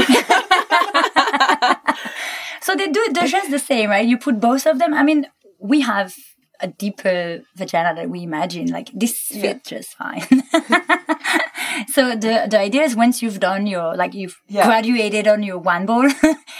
[2.62, 4.04] So they do they're just the same, right?
[4.06, 4.92] You put both of them.
[4.92, 5.26] I mean,
[5.60, 6.16] we have
[6.60, 8.66] a deeper vagina that we imagine.
[8.68, 10.22] Like this fit just fine.
[11.88, 14.66] so the the idea is once you've done your like you've Yeah.
[14.66, 16.08] graduated on your one ball,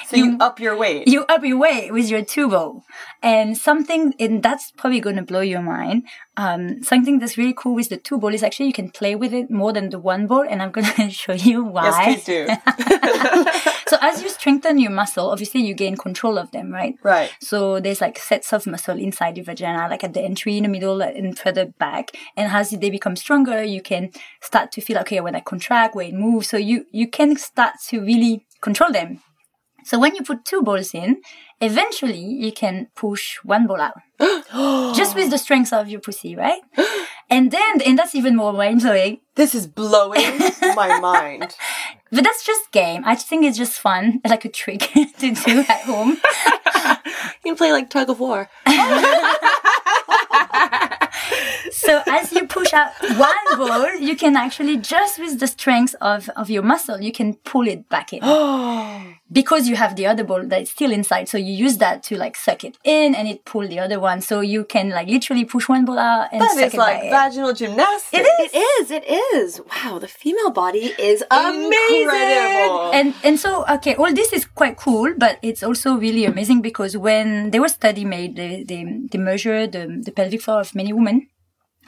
[0.09, 1.09] So you up your weight.
[1.09, 2.85] you up your weight with your two ball.
[3.23, 6.05] And something and that's probably gonna blow your mind.
[6.37, 9.33] Um, something that's really cool with the two ball is actually you can play with
[9.33, 11.85] it more than the one ball, and I'm gonna show you why.
[11.85, 13.67] yes, please do.
[13.89, 16.97] So as you strengthen your muscle, obviously you gain control of them, right?
[17.05, 17.31] right.
[17.41, 20.69] So there's like sets of muscle inside your vagina, like at the entry, in the
[20.69, 22.11] middle, and further back.
[22.37, 24.11] And as they become stronger, you can
[24.43, 26.49] start to feel okay when I contract, when it moves.
[26.49, 29.23] So you you can start to really control them.
[29.87, 31.23] So when you put two balls in,
[31.61, 33.95] eventually you can push one ball out,
[34.97, 36.61] just with the strength of your pussy, right?
[37.29, 39.19] And then, and that's even more mind blowing.
[39.35, 40.39] This is blowing
[40.77, 41.57] my mind.
[42.13, 43.03] But that's just game.
[43.05, 46.19] I think it's just fun, like a trick to do at home.
[47.45, 48.49] You can play like tug of war.
[51.73, 56.29] So as you push out one ball, you can actually just with the strength of,
[56.37, 58.21] of your muscle, you can pull it back in.
[59.33, 61.29] because you have the other ball that's still inside.
[61.29, 64.21] So you use that to like suck it in and it pull the other one.
[64.21, 66.97] So you can like literally push one ball out and That suck is it like
[66.97, 67.11] back in.
[67.11, 68.29] vaginal gymnastics.
[68.29, 68.91] It is.
[68.91, 69.61] It is.
[69.85, 72.03] Wow, the female body is amazing.
[72.03, 72.91] Incredible.
[72.93, 76.97] and and so okay all this is quite cool but it's also really amazing because
[76.97, 80.93] when there was study made they they, they measure the, the pelvic floor of many
[80.93, 81.29] women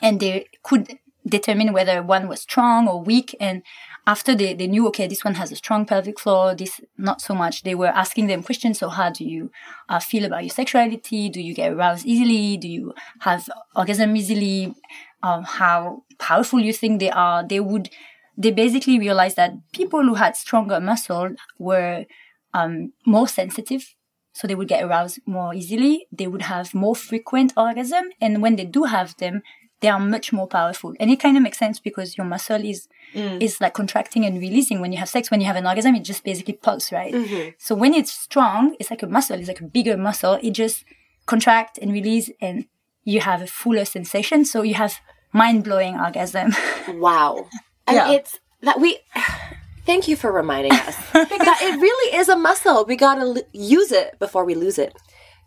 [0.03, 3.35] and they could determine whether one was strong or weak.
[3.41, 3.63] And
[4.07, 7.35] after they, they knew okay this one has a strong pelvic floor this not so
[7.35, 8.79] much they were asking them questions.
[8.79, 9.51] So how do you
[9.89, 11.29] uh, feel about your sexuality?
[11.29, 12.57] Do you get aroused easily?
[12.57, 14.75] Do you have orgasm easily?
[15.23, 17.47] Um, how powerful you think they are?
[17.47, 17.91] They would
[18.37, 22.07] they basically realized that people who had stronger muscle were
[22.55, 23.95] um, more sensitive.
[24.33, 26.07] So they would get aroused more easily.
[26.13, 28.05] They would have more frequent orgasm.
[28.21, 29.43] And when they do have them
[29.81, 32.89] they are much more powerful and it kind of makes sense because your muscle is
[33.15, 33.41] mm.
[33.41, 36.05] is like contracting and releasing when you have sex when you have an orgasm it
[36.05, 37.51] just basically pulses, right mm-hmm.
[37.59, 40.85] so when it's strong it's like a muscle it's like a bigger muscle it just
[41.27, 42.67] contract and release and
[43.05, 44.95] you have a fuller sensation so you have
[45.33, 46.53] mind-blowing orgasm
[46.95, 47.47] Wow.
[47.87, 48.11] And Yeah.
[48.13, 48.99] it's that we.
[49.87, 52.85] Thank you for reminding us that it really is a muscle.
[52.85, 54.95] We gotta l- use it before we lose it.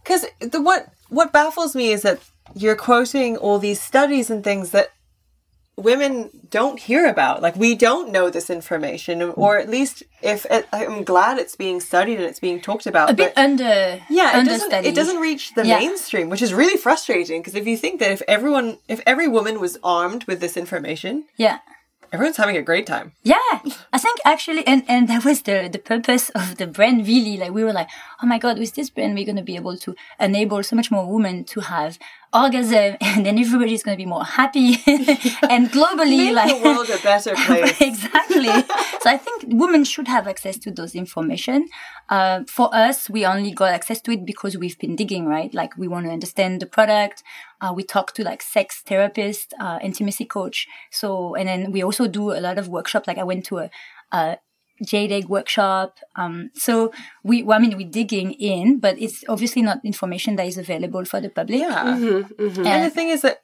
[0.03, 2.19] Because the what what baffles me is that
[2.55, 4.89] you're quoting all these studies and things that
[5.77, 7.41] women don't hear about.
[7.41, 11.79] Like we don't know this information, or at least if it, I'm glad it's being
[11.79, 13.09] studied and it's being talked about.
[13.09, 15.79] a bit under yeah, it doesn't it doesn't reach the Yeah.
[15.79, 17.41] mainstream, which is really frustrating.
[17.41, 21.25] Because if you think that if everyone, if every woman was armed with this information,
[21.37, 21.59] yeah
[22.13, 23.13] everyone's having a great time.
[23.23, 23.37] Yeah,
[23.93, 27.07] I think actually, and and that was the the purpose of the brand.
[27.07, 27.89] Really, like we were like,
[28.21, 31.05] oh my god, with this brand, we're gonna be able to enable so much more
[31.11, 31.97] women to have
[32.33, 34.73] orgasm, and then everybody's gonna be more happy,
[35.49, 37.79] and globally, Make like the world a better place.
[37.81, 38.45] exactly.
[39.01, 41.67] so I think women should have access to those information.
[42.09, 45.53] Uh, for us, we only got access to it because we've been digging, right?
[45.53, 47.23] Like we want to understand the product.
[47.61, 50.67] Uh, we talk to like sex therapist, uh, intimacy coach.
[50.89, 53.07] So, and then we also do a lot of workshop.
[53.07, 53.69] Like I went to a,
[54.11, 54.37] a
[54.85, 55.97] jade egg workshop.
[56.15, 56.91] Um, so
[57.23, 61.05] we, well, I mean, we're digging in, but it's obviously not information that is available
[61.05, 61.59] for the public.
[61.59, 61.97] Yeah.
[61.97, 63.41] Mm-hmm, And the thing is that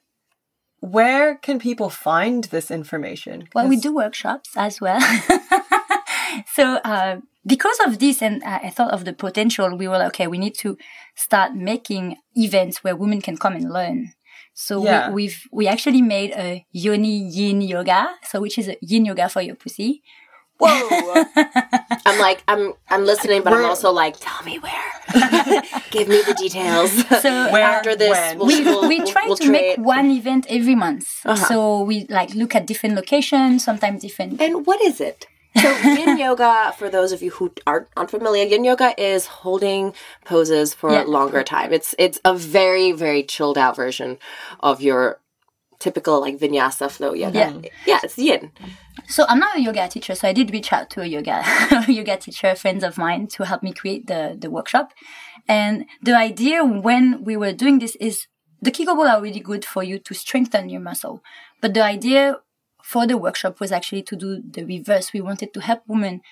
[0.80, 3.48] where can people find this information?
[3.54, 5.00] Well, we do workshops as well.
[6.54, 10.08] so uh, because of this, and I I thought of the potential, we were like,
[10.08, 10.76] okay, we need to
[11.16, 14.12] start making events where women can come and learn.
[14.54, 15.08] So Yeah.
[15.08, 19.28] we, we've we actually made a yoni yin yoga, so which is a yin yoga
[19.28, 20.02] for your pussy.
[20.60, 21.24] Whoa!
[22.06, 24.72] I'm like, I'm I'm listening, but I'm also like, tell me where.
[25.90, 26.92] Give me the details.
[27.22, 28.38] So Where, After this, when?
[28.38, 31.20] we'll, we, we'll, we try we'll to make one event every month.
[31.24, 31.46] Uh-huh.
[31.46, 34.40] So we like look at different locations, sometimes different.
[34.40, 35.26] And what is it?
[35.60, 39.94] So yin yoga, for those of you who aren't unfamiliar, yin yoga is holding
[40.24, 41.04] poses for Yeah.
[41.04, 41.72] a longer time.
[41.72, 44.18] It's it's a very very chilled out version
[44.60, 45.20] of your
[45.78, 47.38] typical like vinyasa flow yoga.
[47.38, 47.70] Yeah.
[47.86, 48.50] yeah, it's yin.
[49.08, 51.42] So I'm not a yoga teacher, so I did reach out to a yoga
[51.88, 54.92] yoga teacher, friends of mine, to help me create the the workshop.
[55.46, 58.26] And the idea when we were doing this is
[58.60, 61.22] the Kegel are really good for you to strengthen your muscle,
[61.60, 62.40] but the idea
[62.82, 65.12] for the workshop was actually to do the reverse.
[65.12, 66.22] We wanted to help women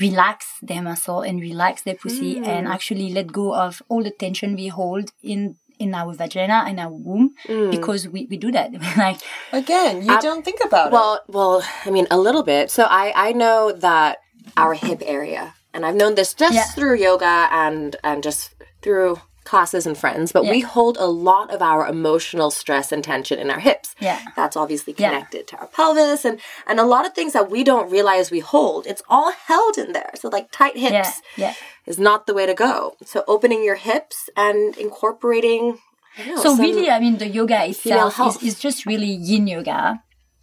[0.00, 2.46] relax their muscle and relax their pussy mm.
[2.46, 6.78] and actually let go of all the tension we hold in in our vagina and
[6.78, 7.70] our womb mm.
[7.70, 9.18] because we, we do that like
[9.52, 10.92] Again, you don't think about it.
[10.92, 12.70] Well, well, I mean a little bit.
[12.70, 14.18] So I I know that
[14.56, 16.68] our hip area, and I've known this just Yeah.
[16.76, 21.60] through yoga and and just through classes and friends, but we hold a lot of
[21.60, 23.94] our emotional stress and tension in our hips.
[24.00, 24.20] Yeah.
[24.36, 25.10] That's obviously Yeah.
[25.10, 28.40] connected to our pelvis and and a lot of things that we don't realize we
[28.40, 28.86] hold.
[28.86, 30.10] It's all held in there.
[30.14, 31.54] So like tight hips yeah yeah
[31.86, 32.96] is not the way to go.
[33.04, 35.78] So opening your hips and incorporating
[36.18, 40.02] know, So really, I mean, the yoga itself is, is just really yin yoga,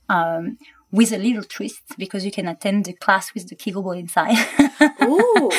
[0.09, 0.57] um,
[0.91, 4.35] with a little twist because you can attend the class with the Kegel ball inside.
[5.03, 5.51] Ooh.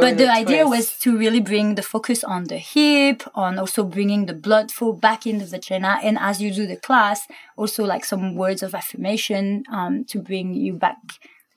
[0.00, 0.70] But the idea twist.
[0.70, 4.92] was to really bring the focus on the hip, on also bringing the blood flow
[4.92, 8.74] back in the vagina, and as you do the class, also like some words of
[8.74, 10.96] affirmation um, to bring you back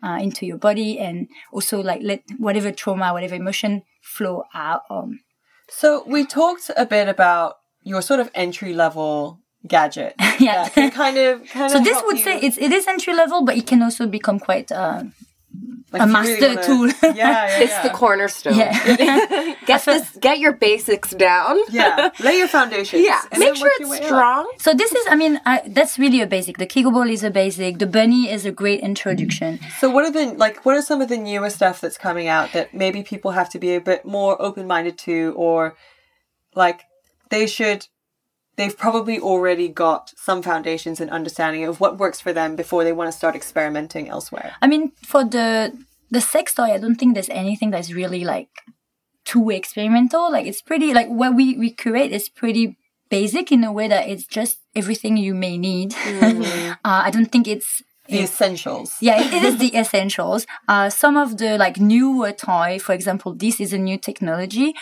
[0.04, 4.82] uh, into your body, and also like let whatever trauma, whatever emotion flow out.
[4.90, 5.20] Um,
[5.68, 10.14] So we talked a bit about your sort of entry level gadget.
[10.40, 10.68] Yeah.
[10.76, 11.84] that kind of kind so of.
[11.86, 14.70] this would you- say it's it is entry level, but it can also become quite
[14.72, 15.04] uh,
[15.94, 16.88] like, a if you master wanna- tool.
[17.04, 17.84] Yeah, yeah, It's yeah.
[17.84, 18.56] the cornerstone.
[18.56, 19.54] yeah.
[19.66, 21.58] Get this get your basics down.
[21.70, 24.04] Yeah, lay your foundation Yeah, and make sure it's way up.
[24.06, 24.44] strong.
[24.60, 26.58] So this is, I mean, I, that's really a basic.
[26.58, 27.80] The Kegel ball is a basic.
[27.80, 29.60] The bunny is a great introduction.
[29.80, 30.56] So what are the like?
[30.66, 33.60] What are some of the newer stuff that's coming out that maybe people have to
[33.60, 35.76] be a bit more open minded to, or
[36.54, 36.82] like
[37.30, 37.88] they should?
[38.58, 42.94] They've probably already got some foundations and understanding of what works for them before they
[42.94, 44.54] want to start experimenting elsewhere.
[44.62, 45.78] I mean, for the
[46.12, 48.50] the sex toy, I don't think there's anything that's really like
[49.26, 50.32] too experimental.
[50.32, 52.78] Like it's pretty like what we we create is pretty
[53.10, 55.94] basic in a way that it's just everything you may need.
[56.22, 58.94] uh, I don't think it's The essentials.
[59.02, 60.46] yeah, it, it is the essentials.
[60.68, 64.74] Uh, some of the like newer toy, for example, this is a new technology.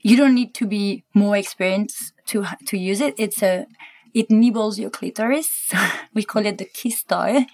[0.00, 3.14] You don't need to be more experienced to to use it.
[3.18, 3.66] It's a
[4.14, 5.70] it nibbles your clitoris.
[6.14, 7.46] we call it the kiss toy.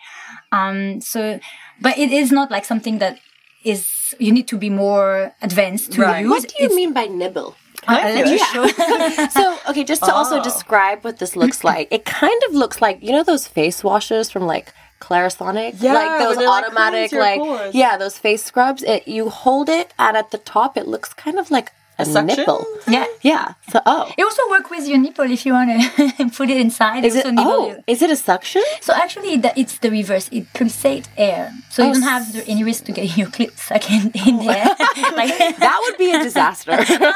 [0.53, 1.41] Um, so,
[1.81, 3.19] but it is not like something that
[3.65, 6.21] is you need to be more advanced to Right.
[6.21, 6.31] use.
[6.31, 7.57] What do you It's- mean by nibble?
[7.89, 10.43] uh, I let me show- so, okay, just to also Oh.
[10.43, 14.31] describe what this looks like, it kind of looks like you know those face washes
[14.31, 17.41] from like Clarisonic, Yeah, like those where they, like, automatic, like
[17.75, 18.83] yeah, those face scrubs.
[18.83, 22.37] It you hold it, and at the top, it looks kind of like a, suction?
[22.39, 22.67] nipple.
[22.89, 23.07] yeah.
[23.23, 23.55] Yeah.
[23.71, 27.05] So, oh, It also work with your nipple if you want to put it inside.
[27.05, 27.25] is it?
[27.27, 28.63] also Oh, your- is it a suction?
[28.81, 30.29] So actually, the, it's the reverse.
[30.33, 33.91] It pulsates air, so Oh, you don't have any risk to get your clit stuck
[33.91, 34.65] in, in there.
[35.21, 36.73] like That would be a disaster.
[36.73, 37.13] yeah,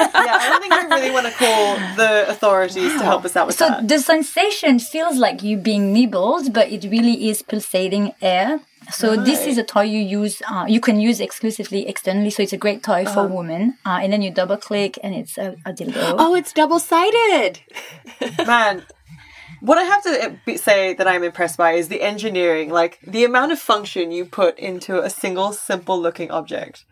[0.00, 3.56] I don't think we really want to call the authorities to help us out with
[3.56, 3.80] so, that.
[3.82, 8.60] So the sensation feels like you being nibbled, but it really is pulsating air.
[8.90, 10.42] So this is a toy you use.
[10.48, 12.30] Uh, you can use exclusively externally.
[12.30, 13.78] So it's a great toy for women.
[13.84, 16.14] Uh, and then you double click, and it's a, a dildo.
[16.18, 17.60] oh, it's double sided.
[18.46, 18.84] Man,
[19.60, 23.52] what I have to say that I'm impressed by is the engineering, like the amount
[23.52, 26.84] of function you put into a single simple looking object.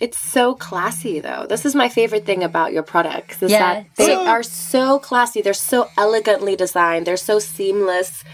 [0.00, 1.46] It's so classy, though.
[1.48, 3.42] This is my favorite thing about your products.
[3.42, 3.60] Is Yeah.
[3.74, 5.40] that they are so classy.
[5.40, 7.06] They're so elegantly designed.
[7.06, 8.24] They're so seamless.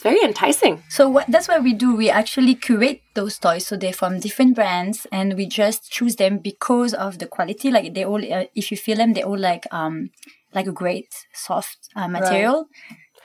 [0.00, 0.82] It's very enticing.
[0.88, 1.94] So what, that's what we do.
[1.94, 3.66] We actually curate those toys.
[3.66, 7.70] So they're from different brands and we just choose them because of the quality.
[7.70, 10.08] Like they all, uh, if you feel them, they all like, um,
[10.54, 12.68] like a great soft uh, material.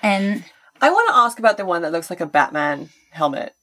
[0.04, 0.44] And
[0.82, 3.56] I want to ask about the one that looks like a Batman helmet.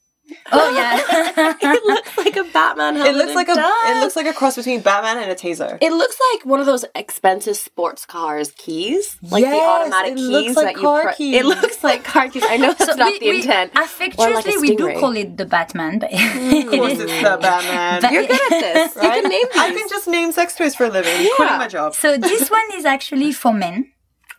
[0.51, 1.53] Oh yeah.
[1.73, 3.13] it looks like a Batman helmet.
[3.13, 3.89] It looks like a does.
[3.97, 5.77] it looks like a cross between Batman and a taser.
[5.81, 10.55] It looks like one of those expensive sports cars keys, like the automatic keys looks
[10.55, 11.05] like that car you.
[11.07, 11.35] Pre- keys.
[11.39, 12.43] It looks like car keys.
[12.47, 13.71] I know it's So not we, the we- intent.
[14.17, 18.01] Or like we do call it the Batman, but of course, it's the Batman.
[18.01, 18.95] But- You're good at this.
[18.95, 21.13] You can name I can just name sex toys for a living.
[21.15, 21.93] I'm Quitting my job.
[21.95, 23.91] So this one is actually for men.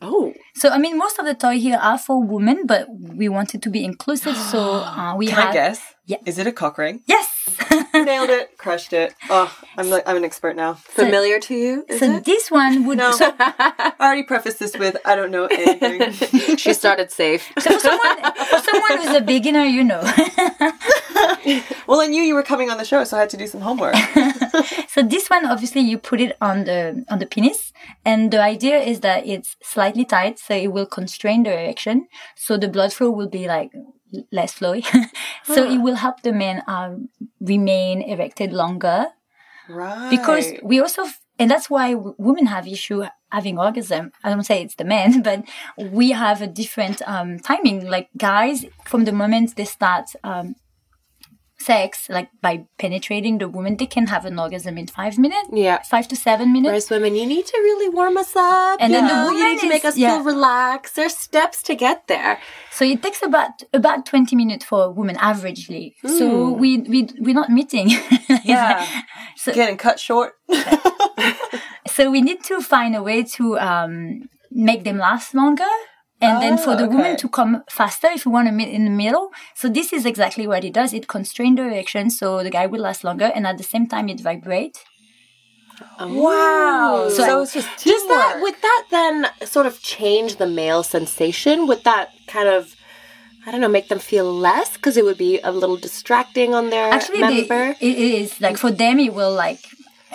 [0.02, 3.62] Oh, So I mean, most of the toy here are for women, but we wanted
[3.62, 4.36] to be inclusive.
[4.36, 5.80] So uh, we Can have I guess?
[6.06, 6.18] Yeah.
[6.26, 7.00] Is it a cock ring?
[7.06, 7.28] yes.
[7.94, 8.56] Nailed it.
[8.58, 9.14] Crushed it.
[9.30, 10.74] Oh, I'm like I'm an expert now.
[10.74, 11.84] familiar to you?
[11.88, 12.24] Is so it?
[12.24, 13.12] this one would No.
[13.12, 16.56] so, I already prefaced this with I don't know anything.
[16.56, 17.50] she started safe.
[17.58, 18.16] so for someone
[18.50, 20.00] for someone who's a beginner, you know.
[21.86, 23.60] well, I knew you were coming on the show, so I had to do some
[23.60, 23.94] homework.
[24.88, 27.72] so this one, obviously, you put it on the on the penis,
[28.04, 32.56] and the idea is that it's slightly tight, so it will constrain the erection, so
[32.56, 33.70] the blood flow will be like
[34.30, 34.84] less flowy.
[35.44, 36.94] so it will help the men uh,
[37.40, 39.06] remain erected longer.
[39.68, 40.10] Right.
[40.10, 44.12] because we also f- and that's why w- women have issue having orgasm.
[44.22, 45.44] I don't say it's the men but
[45.78, 47.88] we have a different um, timing.
[47.88, 50.54] Like guys from the moment they start um,
[51.70, 55.78] sex like by penetrating the woman they can have an orgasm in five minutes Yeah.
[55.94, 58.76] five to seven minutes Whereas women, you need to really warm us up.
[58.80, 60.10] And you then the know, you woman need to make us yeah.
[60.16, 60.92] feel relaxed.
[60.96, 62.34] There's steps to get there.
[62.76, 65.84] so it takes about about 20 minutes for a woman averagely
[66.18, 66.24] so
[66.62, 67.88] we, we we're not meeting
[68.44, 68.86] Yeah.
[69.36, 70.30] so, Getting cut short.
[71.96, 75.72] so we need to find a way to um, make them last longer
[76.26, 78.84] and then for the Oh, woman to come faster if you want to meet in
[78.88, 79.26] the middle
[79.60, 82.80] so this is exactly what it does it constrains the erection so the guy will
[82.88, 84.80] last longer and at the same time it vibrates
[85.98, 86.22] oh.
[86.22, 87.08] Wow.
[87.08, 88.42] So- So, it's just Does that teamwork.
[88.42, 89.16] would that then
[89.54, 91.66] sort of change the male sensation?
[91.68, 92.62] Would that kind of
[93.46, 96.70] I don't know, make them feel less because it would be a little distracting on
[96.70, 97.64] their actually they, member.
[97.78, 99.60] it is like for them it will like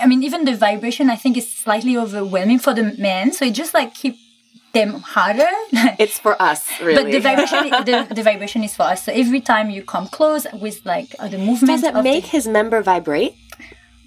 [0.04, 3.54] i mean even the vibration i think is slightly overwhelming for the men so it
[3.54, 4.16] just like keep
[4.74, 5.48] them harder
[6.00, 6.96] it's for us, really.
[7.04, 7.70] But the vibration,
[8.08, 9.04] the, the vibration is for us.
[9.06, 12.30] So every time you come close with like uh, the movement, Does it make the,
[12.30, 13.36] his member vibrate?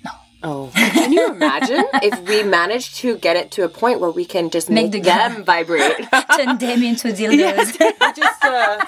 [0.05, 0.11] No.
[0.43, 4.25] Oh, can you imagine if we manage to get it to a point where we
[4.25, 5.97] can just make, Make the them vibrate?
[6.37, 7.79] turn them into dildos.
[7.79, 8.85] we just uh,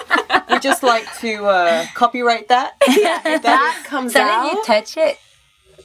[0.49, 2.73] we just like to uh, copyright that.
[2.87, 4.43] yeah, if that comes so out.
[4.43, 5.17] then you touch it.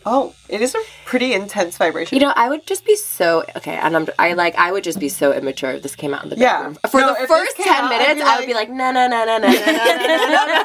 [0.07, 2.17] Oh, it is a pretty intense vibration.
[2.19, 4.99] You know, I would just be so okay, and I'm I like I would just
[4.99, 6.79] be so immature if this came out in the bedroom.
[6.83, 6.91] Yeah.
[6.91, 9.39] For no, the first ten out, minutes, I would be like, no, no, no, no,
[9.39, 10.65] no, no, no,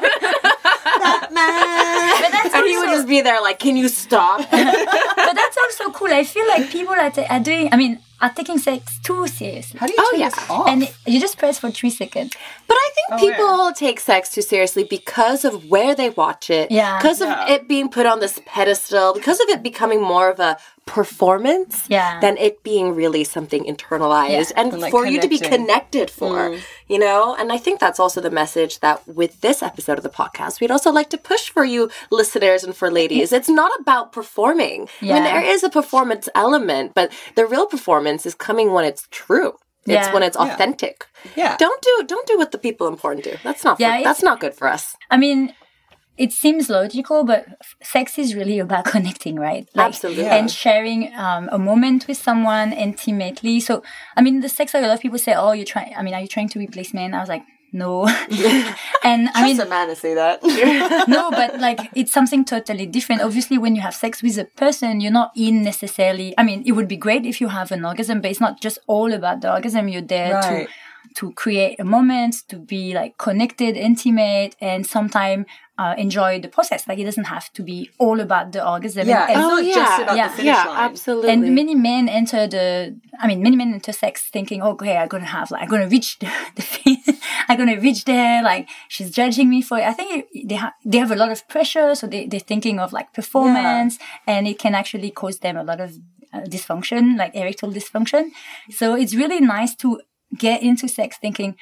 [0.96, 4.38] But that's and he would just be there like, can you stop?
[4.50, 6.08] but that sounds so cool.
[6.08, 7.68] I feel like people are, t- are doing.
[7.72, 9.78] I mean, are taking sex too seriously.
[9.78, 10.28] How do you Oh, turn yeah.
[10.30, 10.68] this off?
[10.68, 12.32] And you just press for three seconds.
[12.66, 16.70] But I think Oh, people take sex too seriously because of where they watch it.
[16.70, 16.98] Yeah.
[16.98, 17.52] Because of Yeah.
[17.54, 20.56] it being put on this pedestal, because of it becoming more of a
[20.86, 22.20] performance Yeah.
[22.20, 24.60] than it being really something internalized Yeah.
[24.60, 26.60] and, And, like, for you to be connected for, mm.
[26.88, 27.34] you know?
[27.38, 30.70] And I think that's also the message that with this episode of the podcast, we'd
[30.70, 33.32] also like to push for you listeners and for ladies.
[33.32, 34.88] It's not about performing.
[35.02, 39.06] I mean, there is a performance element, but the real performance is coming when it's
[39.10, 39.52] true.
[39.88, 40.14] It's Yeah.
[40.14, 41.06] when it's authentic.
[41.36, 41.56] Yeah.
[41.58, 43.38] Don't do don't do what the people important porn do.
[43.44, 44.96] That's not Yeah, for, that's not good for us.
[45.10, 45.40] I mean,
[46.16, 47.46] it seems logical, but
[47.82, 49.68] sex is really about connecting, right?
[49.74, 50.24] Like, Absolutely.
[50.26, 53.60] And sharing um, a moment with someone intimately.
[53.60, 53.82] So,
[54.16, 56.14] I mean, the sex, like a lot of people say, oh, you're trying, I mean,
[56.14, 57.14] are you trying to replace men?
[57.14, 57.42] I was like,
[57.72, 58.06] no.
[59.04, 60.40] and I mean, a man to say that.
[61.08, 63.22] no, but like it's something totally different.
[63.22, 66.32] Obviously, when you have sex with a person, you're not in necessarily.
[66.38, 68.78] I mean, it would be great if you have an orgasm, but it's not just
[68.86, 69.88] all about the orgasm.
[69.88, 70.68] You're there Right.
[70.68, 70.72] to
[71.16, 75.46] to create a moment, to be like connected, intimate, and sometimes
[75.78, 76.88] uh, enjoy the process.
[76.88, 79.06] Like it doesn't have to be all about the orgasm.
[79.06, 80.28] Yeah, And- and- it's not just about yeah.
[80.28, 80.90] the finish yeah, line.
[80.90, 81.30] absolutely.
[81.30, 85.26] and many men enter the, I mean, many men enter sex thinking, okay, I'm gonna
[85.26, 87.18] have, like, I'm gonna reach the, the
[87.48, 89.84] I'm gonna reach there, like, she's judging me for it.
[89.84, 92.78] I think it, they have, they have a lot of pressure, so they, they're thinking
[92.78, 95.92] of like performance, and it can actually cause them a lot of
[96.32, 98.30] uh, dysfunction, like erectile dysfunction.
[98.70, 100.00] So it's really nice to
[100.36, 101.56] get into sex thinking,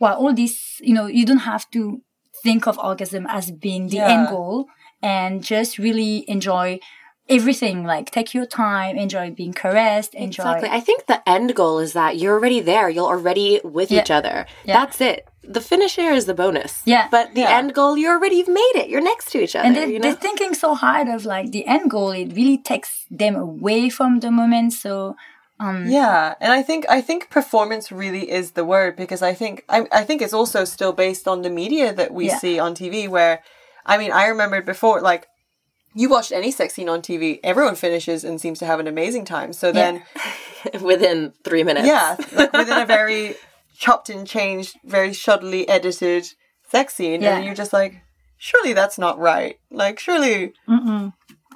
[0.00, 2.02] well, all this, you know, you don't have to
[2.42, 4.08] think of orgasm as being the Yeah.
[4.08, 4.66] end goal
[5.02, 6.78] and just really enjoy
[7.28, 7.84] everything.
[7.84, 10.42] Like take your time, enjoy being caressed, enjoy.
[10.42, 10.68] Exactly.
[10.70, 12.88] I think the end goal is that you're already there.
[12.88, 14.00] You're already with Yeah.
[14.00, 14.46] each other.
[14.64, 14.74] Yeah.
[14.80, 15.26] That's it.
[15.42, 16.82] The finisher is the bonus.
[16.84, 17.08] Yeah.
[17.10, 17.56] But the Yeah.
[17.58, 18.88] end goal, you're already you've made it.
[18.88, 19.66] You're next to each other.
[19.66, 20.02] And they, you know?
[20.02, 22.10] they're thinking so hard of like the end goal.
[22.10, 24.72] It really takes them away from the moment.
[24.74, 25.16] So,
[25.60, 29.64] um, Yeah, and I think I think performance really is the word because I think
[29.68, 32.38] I, I think it's also still based on the media that we Yeah.
[32.38, 33.42] see on TV where
[33.86, 35.26] I mean, I remembered before, like,
[35.94, 39.24] you watched any sex scene on TV, everyone finishes and seems to have an amazing
[39.24, 39.52] time.
[39.52, 40.02] So then,
[40.82, 41.86] Within three minutes.
[41.86, 43.34] yeah, like within a very
[43.76, 46.26] chopped and changed, very shoddily edited
[46.68, 47.36] sex scene, Yeah.
[47.36, 48.02] and you're just like,
[48.36, 49.58] surely that's not right.
[49.70, 50.52] Like, surely.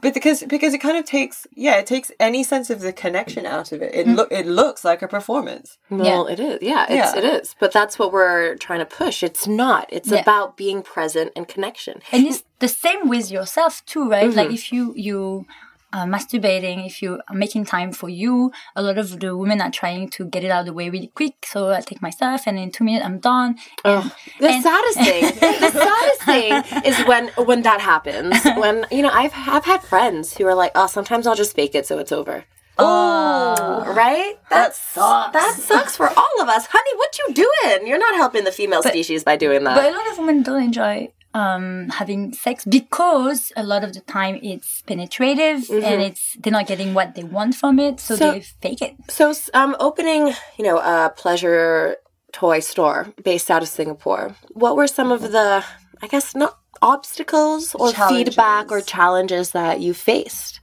[0.04, 3.46] But because because it kind of takes yeah it takes any sense of the connection
[3.46, 4.14] out of it it mm.
[4.14, 6.58] look it looks like a performance Well, it is.
[6.62, 7.16] Yeah, it's, Yeah.
[7.16, 7.56] it is.
[7.58, 9.22] But that's what we're trying to push.
[9.22, 9.86] It's not.
[9.88, 10.20] It's Yeah.
[10.20, 12.02] about being present and connection.
[12.12, 14.38] and it's the same with yourself too right mm-hmm.
[14.38, 15.46] like if you you
[15.94, 19.70] are masturbating if you are making time for you a lot of the women are
[19.70, 22.40] trying to get it out of the way really quick so i take my stuff
[22.46, 23.50] and in two minutes i'm done
[23.84, 25.22] and, The and- saddest thing,
[25.66, 26.50] the saddest thing
[26.90, 28.34] is when when that happens.
[28.62, 31.74] When you know, I've I've had friends who are like, "Oh, sometimes I'll just fake
[31.78, 32.36] it so it's over."
[32.78, 34.34] Oh, right.
[34.50, 35.32] That sucks.
[35.32, 36.92] That sucks for all of us, honey.
[36.96, 37.86] What you doing?
[37.88, 39.74] You're not helping the female species by doing that.
[39.76, 44.00] but a lot of women don't enjoy um, having sex because a lot of the
[44.00, 48.32] time it's penetrative and it's they're not getting what they want from it so, So-
[48.32, 51.96] they fake it So, um, opening, you know, a pleasure
[52.32, 54.34] toy store based out of Singapore.
[54.52, 55.64] What were some of the,
[56.02, 58.86] I guess, not obstacles or feedback or Challenges.
[58.86, 60.60] challenges that you faced?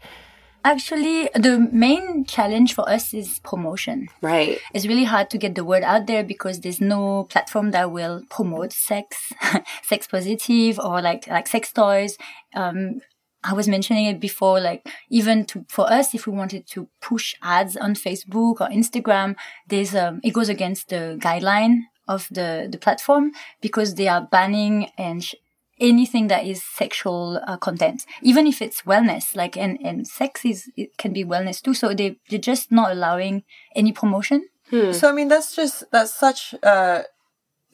[0.63, 4.59] Actually the main challenge for us is promotion Right.
[4.73, 8.23] it's really hard to get the word out there because there's no platform that will
[8.29, 9.33] promote sex,
[9.83, 12.17] sex positive or like like sex toys.
[12.55, 13.01] Um,
[13.43, 17.33] I was mentioning it before, like even to for us, if we wanted to push
[17.41, 19.35] ads on Facebook or Instagram,
[19.67, 23.31] there's um, it goes against the guideline of the the platform
[23.61, 25.23] because they are banning and.
[25.23, 25.35] Sh-
[25.89, 30.59] anything that is sexual uh, content even if it's wellness like and and sex is
[30.77, 33.35] it can be wellness too so they they're just not allowing
[33.75, 34.39] any promotion
[34.99, 37.01] so i mean that's just that's such uh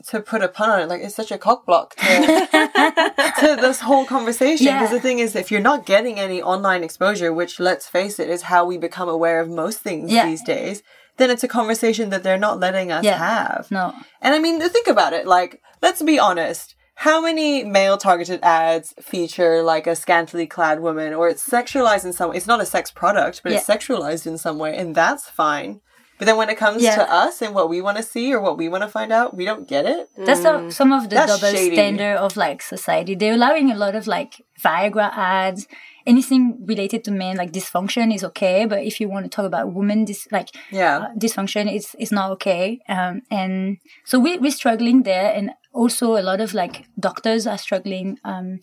[0.10, 2.06] to put a pun on it like it's such a cock block to,
[3.40, 4.98] to this whole conversation because Yeah.
[4.98, 8.44] the thing is if you're not getting any online exposure which let's face it is
[8.44, 10.26] how we become aware of most things Yeah.
[10.30, 10.84] these days
[11.18, 13.18] then it's a conversation that they're not letting us Yeah.
[13.18, 15.26] have no And I mean, think about it.
[15.26, 15.52] Like,
[15.82, 16.76] let's be honest.
[17.02, 22.12] How many male targeted ads feature like a scantily clad woman or it's sexualized in
[22.12, 22.38] some way?
[22.38, 25.82] It's not a sex product, but it's sexualized in some way, and that's fine.
[26.18, 26.96] But then when it comes Yeah.
[26.96, 29.38] to us and what we want to see or what we want to find out,
[29.38, 30.10] we don't get it.
[30.18, 30.74] That's a, mm.
[30.74, 31.76] some of the That's double shady.
[31.76, 33.14] standard of like society.
[33.14, 35.68] They're allowing a lot of like Viagra ads.
[36.08, 38.66] Anything related to men, like dysfunction, is okay.
[38.66, 40.98] But if you want to talk about women, this like Yeah.
[40.98, 42.80] uh, dysfunction, is is not okay.
[42.88, 47.58] Um, and so we we're struggling there, and also a lot of like doctors are
[47.58, 48.18] struggling.
[48.24, 48.60] Um,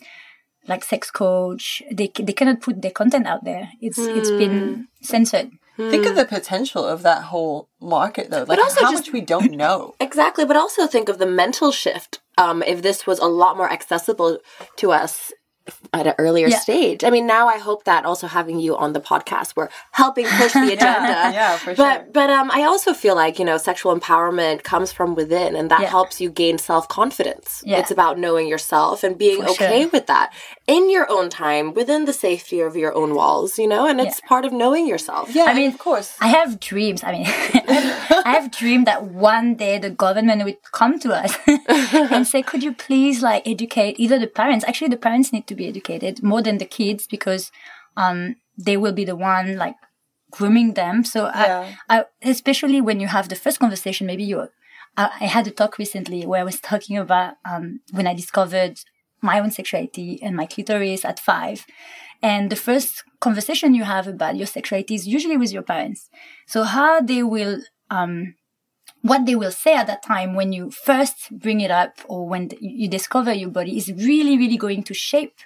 [0.66, 3.68] like sex coach, they they cannot put their content out there.
[3.80, 5.50] It's it's been censored.
[5.76, 8.44] Think of the potential of that whole market though.
[8.48, 9.94] Like also how just- much we don't know.
[10.00, 12.20] Exactly, but also think of the mental shift.
[12.38, 14.38] Um, if this was a lot more accessible
[14.76, 15.32] to us
[15.94, 16.58] at an earlier Yeah.
[16.58, 17.04] stage.
[17.04, 20.52] I mean, now I hope that also having you on the podcast, we're helping push
[20.52, 21.30] the agenda.
[21.32, 22.06] Yeah, for But sure.
[22.12, 25.80] but um, I also feel like you know sexual empowerment comes from within, and that
[25.82, 25.88] Yeah.
[25.88, 27.62] helps you gain self confidence.
[27.64, 27.78] Yeah.
[27.78, 29.90] It's about knowing yourself and being For okay sure.
[29.90, 30.32] with that
[30.66, 33.58] in your own time, within the safety of your own walls.
[33.58, 35.34] You know, and it's part of knowing yourself.
[35.34, 36.08] Yeah, I mean, of course.
[36.20, 37.02] I have dreams.
[37.02, 37.26] I mean,
[38.28, 41.32] I have dreamed that one day the government would come to us
[42.14, 44.64] and say, "Could you please like educate either the parents?
[44.68, 47.50] Actually, the parents need to be educated more than the kids because
[47.96, 49.76] um they will be the one like
[50.30, 51.04] grooming them.
[51.04, 51.74] So Yeah.
[51.88, 54.48] I, I, especially when you have the first conversation, maybe you.
[54.96, 58.78] I, I had a talk recently where I was talking about um when I discovered
[59.20, 61.66] my own sexuality and my clitoris at five.
[62.22, 66.10] And the first conversation you have about your sexuality is usually with your parents.
[66.46, 68.34] So how they will, um,
[69.04, 72.50] what they will say at that time when you first bring it up or when
[72.58, 75.36] you discover your body is really, really going to shape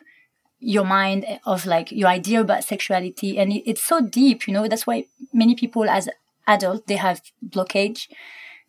[0.61, 3.37] your mind eh, of like your idea about sexuality.
[3.37, 6.09] And it's so deep, you know, that's why many people as
[6.47, 8.07] adults, they have blockage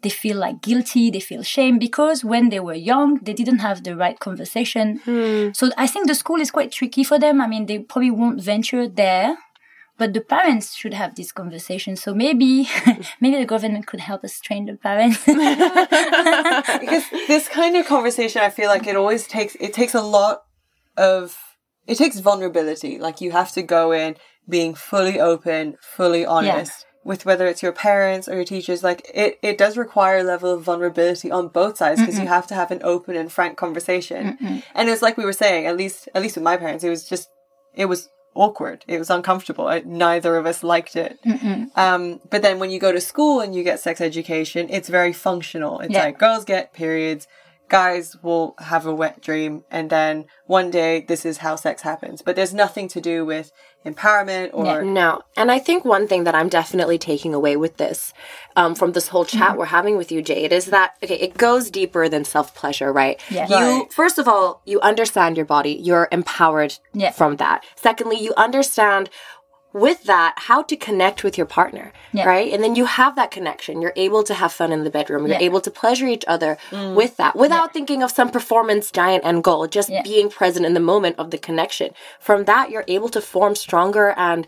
[0.01, 3.83] they feel like guilty, they feel shame because when they were young, they didn't have
[3.83, 4.97] the right conversation.
[5.03, 5.49] Hmm.
[5.53, 7.41] So I think the school is quite tricky for them.
[7.41, 9.37] I mean, they probably won't venture there,
[9.99, 11.95] but the parents should have this conversation.
[11.95, 12.67] So maybe,
[13.21, 15.23] maybe the government could help us train the parents.
[15.25, 20.43] because this kind of conversation i feel like it always takes it takes a lot
[20.97, 21.37] of
[21.89, 22.99] it takes vulnerability.
[22.99, 24.15] Like you have to go in
[24.47, 28.83] being fully open fully honest with whether it's your parents or your teachers.
[28.83, 32.45] Like it it does require a level of vulnerability on both sides because you have
[32.47, 34.37] to have an open and frank conversation.
[34.75, 37.09] And it's like we were saying at least at least with my parents it was
[37.09, 37.29] just
[37.73, 41.19] it was awkward it was uncomfortable I, neither of us liked it
[41.75, 45.13] um, but then when you go to school and you get sex education, it's very
[45.13, 45.79] functional.
[45.79, 46.05] It's Yeah.
[46.05, 47.27] like girls get periods,
[47.69, 52.21] guys will have a wet dream and then one day this is how sex happens.
[52.21, 53.51] But there's nothing to do with
[53.85, 54.83] empowerment or.
[54.83, 55.21] No.
[55.37, 58.13] And I think one thing that I'm definitely taking away with this,
[58.55, 61.69] um, from this whole chat we're having with you, Jade, is that, okay, it goes
[61.71, 63.21] deeper than self pleasure, right?
[63.29, 63.47] Yeah.
[63.47, 63.93] You, Right.
[63.93, 67.11] first of all, you understand your body, you're empowered Yeah.
[67.11, 67.63] from that.
[67.75, 69.09] Secondly, you understand
[69.71, 72.25] with that how to connect with your partner Yeah.
[72.25, 72.51] right?
[72.51, 73.81] And then you have that connection.
[73.81, 75.27] You're able to have fun in the bedroom.
[75.27, 75.45] You're Yeah.
[75.45, 76.95] able to pleasure each other mm.
[76.95, 80.01] with that without thinking of some performance giant end goal just Yeah.
[80.01, 81.93] being present in the moment of the connection.
[82.19, 84.47] From that you're able to form stronger and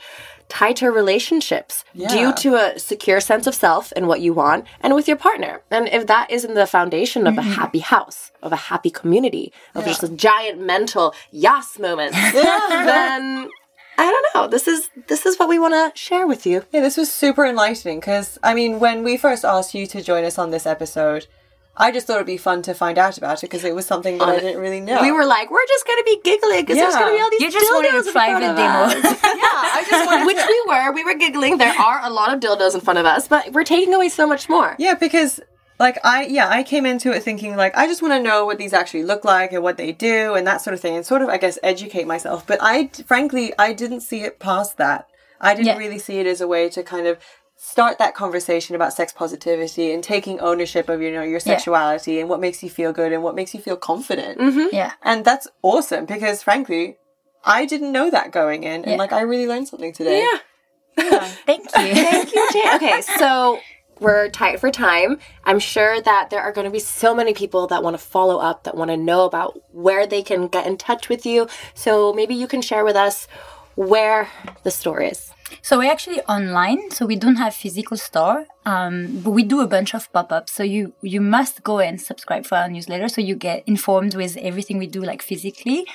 [0.50, 2.10] tighter relationships Yeah.
[2.10, 5.62] due to a secure sense of self and what you want and with your partner.
[5.72, 9.86] And if that isn't the foundation of a happy house of a happy community of
[9.86, 13.50] just a giant mental yes moment then
[13.98, 14.48] I don't know.
[14.50, 16.64] This is this is what we want to share with you.
[16.72, 20.24] Yeah, this was super enlightening because, I mean, when we first asked you to join
[20.24, 21.28] us on this episode,
[21.78, 24.18] I just thought it'd be fun to find out about it because it was something
[24.18, 25.02] that I didn't really know.
[25.02, 27.52] We were like, we're just gonna be giggling because there's gonna be all these You
[27.52, 28.80] just wanted a dildos in front private of demo.
[28.80, 28.94] us.
[29.24, 30.92] yeah, I just wanted Which to- we were.
[30.94, 31.58] We were giggling.
[31.58, 34.26] There are a lot of dildos in front of us, but we're taking away so
[34.28, 34.76] much more.
[34.80, 35.40] Yeah, because
[35.82, 38.58] like I yeah, I came into it thinking like I just want to know what
[38.58, 41.22] these actually look like and what they do and that sort of thing and sort
[41.22, 42.46] of I guess educate myself.
[42.48, 45.08] But I frankly I didn't see it past that.
[45.42, 45.78] I didn't Yeah.
[45.78, 47.18] really see it as a way to kind of
[47.58, 52.30] start that conversation about sex positivity and taking ownership of you know your sexuality and
[52.30, 54.40] what makes you feel good and what makes you feel confident.
[54.40, 54.68] Mm-hmm.
[54.72, 54.94] Yeah.
[55.04, 56.98] And that's awesome because frankly
[57.44, 58.98] I didn't know that going in and Yeah.
[58.98, 60.20] like I really learned something today.
[60.26, 60.38] Yeah.
[61.46, 61.94] Thank you.
[62.12, 62.74] Thank you, Jade.
[62.76, 63.60] Okay, so
[64.02, 65.20] we're tight for time.
[65.46, 68.40] I'm sure that there are going to be so many people that want to follow
[68.40, 71.48] up, that want to know about where they can get in touch with you.
[71.76, 73.28] So maybe you can share with us
[73.76, 74.28] where
[74.64, 75.32] the store is.
[75.62, 79.68] So we're actually online, so we don't have physical store, um, but we do a
[79.68, 80.52] bunch of pop-ups.
[80.52, 84.38] So you you must go and subscribe for our newsletter, so you get informed with
[84.38, 85.86] everything we do, like physically.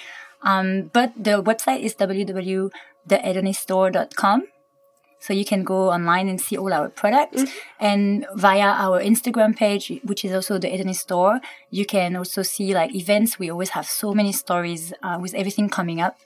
[0.42, 4.42] Um, but the website is www.thehedoniststore.com.
[5.26, 7.42] So you can go online and see all our products,
[7.80, 12.72] and via our Instagram page, which is also the Hedonist Store, you can also see
[12.74, 13.36] like events.
[13.36, 16.16] We always have so many stories uh, with everything coming up.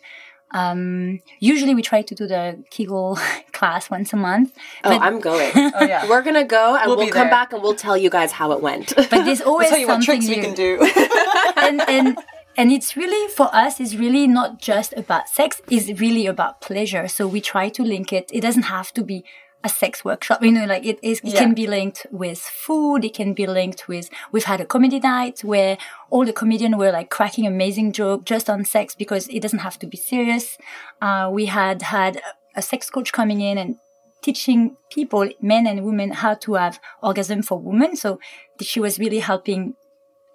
[0.52, 3.18] Um, usually we try to do the Kegel
[3.52, 4.52] class once a month.
[4.84, 5.52] Oh, I'm going.
[5.80, 6.06] Oh yeah.
[6.10, 7.30] We're gonna go and We'll we'll, come there.
[7.30, 8.92] back and we'll tell you guys how it went.
[8.96, 10.42] But there's always I'll tell you what something tricks we new.
[10.42, 10.70] can do.
[11.56, 12.18] and, and,
[12.56, 17.08] and it's really, for us, it's really not just about sex, it's really about pleasure.
[17.08, 18.30] So we try to link it.
[18.32, 19.24] It doesn't have to be
[19.62, 20.42] a sex workshop.
[20.42, 21.40] You know, like it is, it Yeah.
[21.40, 23.04] can be linked with food.
[23.04, 25.76] It can be linked with, we've had a comedy night where
[26.08, 29.78] all the comedians were like cracking amazing joke just on sex because it doesn't have
[29.80, 30.56] to be serious.
[31.02, 32.20] Uh, we had had
[32.56, 33.76] a sex coach coming in and
[34.22, 37.96] teaching people, men and women, how to have orgasm for women.
[37.96, 38.18] So
[38.60, 39.74] she was really helping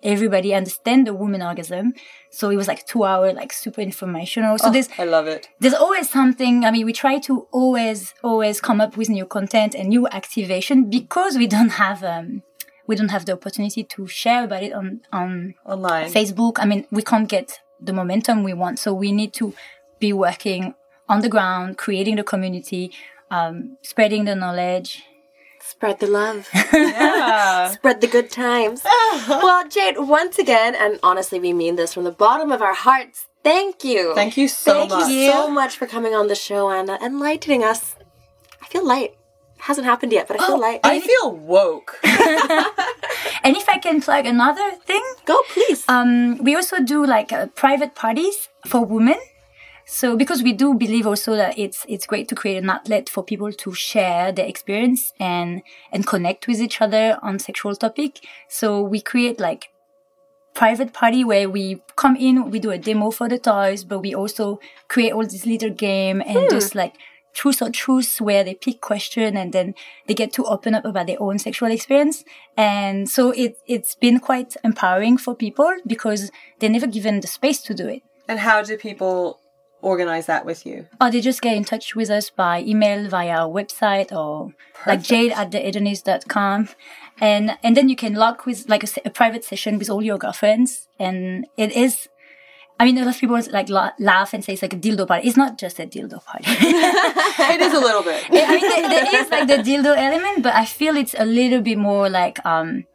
[0.04, 1.93] everybody understand the woman orgasm.
[2.30, 4.58] So it was like two hour, like super informational.
[4.58, 5.48] So there's, I love it.
[5.60, 6.66] there's always something.
[6.66, 10.89] I mean, we try to always, always come up with new content and new activation
[10.89, 12.43] because we don't have, um,
[12.88, 16.12] we don't have the opportunity to share about it on, on Online.
[16.12, 16.58] Facebook.
[16.60, 18.80] I mean, we can't get the momentum we want.
[18.80, 19.54] So we need to
[20.00, 20.76] be working
[21.08, 22.91] on the ground, creating the community,
[23.32, 25.04] um, spreading the knowledge.
[25.70, 26.47] Spread the love.
[26.74, 27.72] Yeah.
[27.72, 28.82] Spread the good times.
[29.28, 33.28] well, Jade, once again, and honestly, we mean this from the bottom of our hearts.
[33.43, 34.13] Thank you.
[34.16, 34.89] Thank you so much.
[34.89, 35.11] Thank much.
[35.11, 37.95] you so much for coming on the show and uh, enlightening us.
[38.61, 39.16] I feel light.
[39.57, 40.80] Hasn't happened yet, but I feel light.
[40.84, 41.99] I feel woke.
[43.45, 45.86] And if I can plug another thing, Go, please.
[45.88, 49.20] Um, we also do like uh, private parties for women.
[49.86, 53.23] So because we do believe also that it's it's great to create an outlet for
[53.23, 55.61] people to share their experience and
[55.91, 58.25] and connect with each other on sexual topic.
[58.49, 59.69] So we create like
[60.55, 64.15] private party where we come in, we do a demo for the toys, but we
[64.15, 66.49] also create all this little game and hmm.
[66.49, 66.95] just like
[67.33, 69.75] truth or truth where they pick question and then
[70.07, 72.23] they get to open up about their own sexual experience.
[72.55, 77.61] And so it, it's been quite empowering for people because they're never given the space
[77.63, 78.01] to do it.
[78.27, 79.39] and how do people
[79.86, 80.88] organize that with you?
[80.99, 84.53] Or they just get in touch with us by email via our website or
[84.86, 86.69] like jade at the theedonis.com.
[87.21, 90.17] And, and then you can log with like a, a private session with all your
[90.17, 90.88] girlfriends.
[90.99, 92.09] And it is,
[92.79, 95.07] I mean, a lot of people like la- laugh and say it's like a dildo
[95.07, 95.27] party.
[95.27, 96.45] It's not just a dildo party.
[97.55, 98.25] It is a little bit.
[98.31, 101.61] I mean, there, there is like the dildo element, but I feel it's a little
[101.61, 102.86] bit more like, um,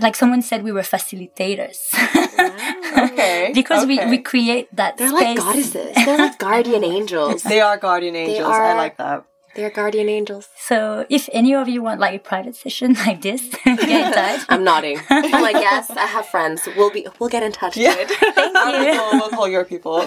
[0.00, 1.78] like someone said we were facilitators
[2.98, 3.50] Okay.
[3.54, 5.20] because we, we create that They're space.
[5.20, 5.94] like goddesses.
[5.94, 7.42] They're like guardian angels.
[7.42, 8.46] They are guardian angels.
[8.48, 9.24] are- I like that.
[9.58, 10.48] They're guardian angels.
[10.56, 14.42] So if any of you want like a private session like this, get in touch.
[14.48, 15.00] I'm nodding.
[15.10, 16.68] I'm like, yes, I have friends.
[16.76, 17.92] We'll be we'll get in touch, Yeah.
[17.96, 18.10] Jade.
[18.56, 20.06] Our people will call your people.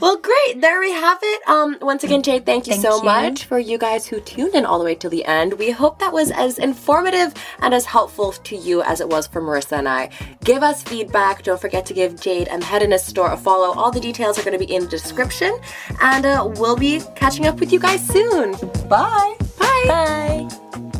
[0.00, 0.60] Well, great.
[0.60, 1.48] There we have it.
[1.48, 3.04] Um, once again, Jade, thank you Thank so you.
[3.04, 5.54] much for you guys who tuned in all the way to the end.
[5.54, 9.40] We hope that was as informative and as helpful to you as it was for
[9.40, 10.10] Marissa and I.
[10.44, 11.44] Give us feedback.
[11.44, 13.72] Don't forget to give Jade and Hedonist Store a follow.
[13.78, 15.58] All the details are going to be in the description.
[16.02, 18.52] And uh, we'll be catching up with you guys soon.
[18.88, 19.36] Bye.
[19.58, 19.84] Bye.
[19.88, 20.91] Bye.